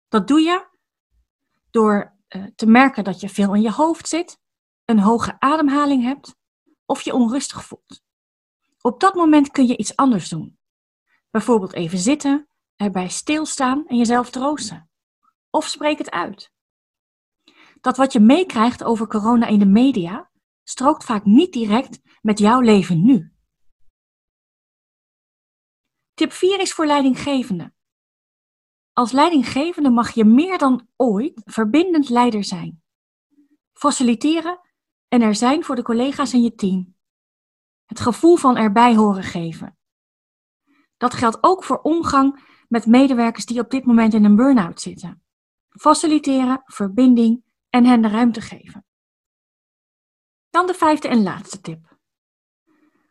Dat 0.08 0.28
doe 0.28 0.40
je 0.40 0.68
door 1.70 2.18
uh, 2.30 2.46
te 2.56 2.66
merken 2.66 3.04
dat 3.04 3.20
je 3.20 3.30
veel 3.30 3.56
in 3.56 3.62
je 3.62 3.72
hoofd 3.72 4.08
zit, 4.08 4.40
een 4.86 5.00
hoge 5.00 5.40
ademhaling 5.40 6.04
hebt 6.04 6.44
of 6.86 7.02
je 7.02 7.14
onrustig 7.14 7.66
voelt. 7.66 8.04
Op 8.82 9.00
dat 9.00 9.14
moment 9.14 9.52
kun 9.52 9.68
je 9.68 9.78
iets 9.78 9.96
anders 9.96 10.30
doen. 10.30 10.60
Bijvoorbeeld 11.30 11.74
even 11.74 11.98
zitten, 11.98 12.48
erbij 12.76 13.10
stilstaan 13.10 13.88
en 13.88 13.98
jezelf 13.98 14.30
troosten. 14.30 14.90
Of 15.50 15.68
spreek 15.68 15.98
het 15.98 16.12
uit. 16.12 16.54
Dat 17.82 17.98
wat 17.98 18.14
je 18.14 18.20
meekrijgt 18.20 18.84
over 18.84 19.08
corona 19.08 19.48
in 19.48 19.60
de 19.60 19.66
media 19.66 20.32
strookt 20.64 21.04
vaak 21.04 21.26
niet 21.26 21.54
direct 21.54 22.00
met 22.22 22.40
jouw 22.40 22.60
leven 22.60 23.06
nu. 23.06 23.34
Tip 26.14 26.32
4 26.32 26.60
is 26.60 26.74
voor 26.74 26.86
leidinggevende. 26.86 27.74
Als 28.94 29.12
leidinggevende 29.12 29.90
mag 29.90 30.12
je 30.12 30.26
meer 30.26 30.58
dan 30.58 30.88
ooit 30.96 31.42
verbindend 31.46 32.10
leider 32.10 32.44
zijn. 32.44 32.84
Faciliteren 33.74 34.60
en 35.08 35.22
er 35.22 35.36
zijn 35.36 35.64
voor 35.64 35.76
de 35.76 35.82
collega's 35.82 36.34
in 36.34 36.44
je 36.44 36.56
team. 36.56 36.96
Het 37.86 38.00
gevoel 38.00 38.36
van 38.36 38.58
erbij 38.58 38.96
horen 38.96 39.24
geven. 39.24 39.78
Dat 40.98 41.14
geldt 41.14 41.38
ook 41.42 41.64
voor 41.64 41.82
omgang 41.82 42.54
met 42.68 42.86
medewerkers 42.86 43.46
die 43.46 43.60
op 43.60 43.70
dit 43.70 43.86
moment 43.86 44.14
in 44.14 44.26
een 44.26 44.36
burn-out 44.36 44.82
zitten. 44.82 45.24
Faciliteren, 45.70 46.62
verbinding 46.66 47.44
en 47.70 47.86
hen 47.86 48.02
de 48.02 48.08
ruimte 48.08 48.42
geven. 48.42 48.86
Dan 50.50 50.68
de 50.68 50.74
vijfde 50.74 51.08
en 51.08 51.24
laatste 51.24 51.62
tip. 51.62 51.98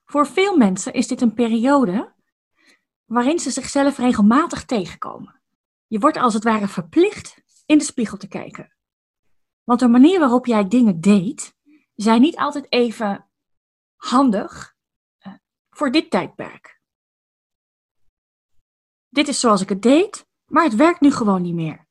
Voor 0.04 0.26
veel 0.26 0.56
mensen 0.56 0.92
is 0.92 1.06
dit 1.06 1.20
een 1.20 1.34
periode 1.34 2.14
waarin 3.04 3.38
ze 3.38 3.50
zichzelf 3.50 3.98
regelmatig 3.98 4.64
tegenkomen. 4.64 5.40
Je 5.86 5.98
wordt 5.98 6.16
als 6.16 6.34
het 6.34 6.44
ware 6.44 6.68
verplicht 6.68 7.42
in 7.66 7.78
de 7.78 7.84
spiegel 7.84 8.16
te 8.16 8.28
kijken. 8.28 8.76
Want 9.64 9.80
de 9.80 9.88
manier 9.88 10.18
waarop 10.18 10.46
jij 10.46 10.68
dingen 10.68 11.00
deed, 11.00 11.53
zijn 11.94 12.20
niet 12.20 12.36
altijd 12.36 12.72
even 12.72 13.28
handig 13.96 14.76
eh, 15.18 15.32
voor 15.70 15.90
dit 15.90 16.10
tijdperk. 16.10 16.80
Dit 19.08 19.28
is 19.28 19.40
zoals 19.40 19.60
ik 19.60 19.68
het 19.68 19.82
deed, 19.82 20.26
maar 20.44 20.64
het 20.64 20.74
werkt 20.74 21.00
nu 21.00 21.10
gewoon 21.10 21.42
niet 21.42 21.54
meer. 21.54 21.86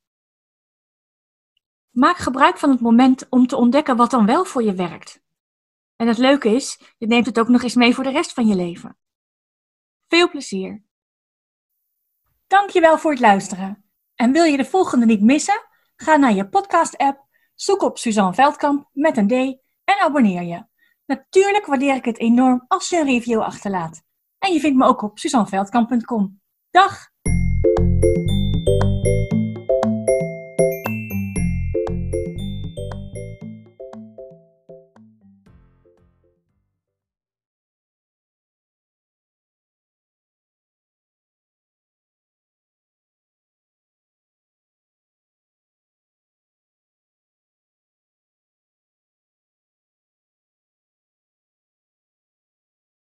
Maak 1.89 2.17
gebruik 2.17 2.57
van 2.57 2.69
het 2.69 2.79
moment 2.79 3.29
om 3.29 3.47
te 3.47 3.55
ontdekken 3.55 3.95
wat 3.95 4.11
dan 4.11 4.25
wel 4.25 4.45
voor 4.45 4.63
je 4.63 4.73
werkt. 4.73 5.21
En 5.95 6.07
het 6.07 6.17
leuke 6.17 6.49
is, 6.49 6.79
je 6.97 7.07
neemt 7.07 7.25
het 7.25 7.39
ook 7.39 7.47
nog 7.47 7.63
eens 7.63 7.75
mee 7.75 7.95
voor 7.95 8.03
de 8.03 8.11
rest 8.11 8.33
van 8.33 8.47
je 8.47 8.55
leven. 8.55 8.97
Veel 10.07 10.29
plezier! 10.29 10.83
Dankjewel 12.47 12.97
voor 12.97 13.11
het 13.11 13.19
luisteren. 13.19 13.85
En 14.15 14.31
wil 14.31 14.43
je 14.43 14.57
de 14.57 14.65
volgende 14.65 15.05
niet 15.05 15.21
missen? 15.21 15.61
Ga 15.95 16.15
naar 16.15 16.33
je 16.33 16.49
podcast-app, 16.49 17.27
zoek 17.55 17.81
op 17.81 17.97
Suzanne 17.97 18.33
Veldkamp 18.33 18.89
met 18.91 19.17
een 19.17 19.27
D 19.27 19.62
en 19.83 19.99
abonneer 19.99 20.43
je. 20.43 20.65
Natuurlijk 21.05 21.65
waardeer 21.65 21.95
ik 21.95 22.05
het 22.05 22.19
enorm 22.19 22.65
als 22.67 22.89
je 22.89 22.97
een 22.97 23.05
review 23.05 23.41
achterlaat. 23.41 24.01
En 24.39 24.53
je 24.53 24.59
vindt 24.59 24.77
me 24.77 24.85
ook 24.85 25.01
op 25.01 25.19
suzanneveldkamp.com. 25.19 26.41
Dag! 26.69 27.11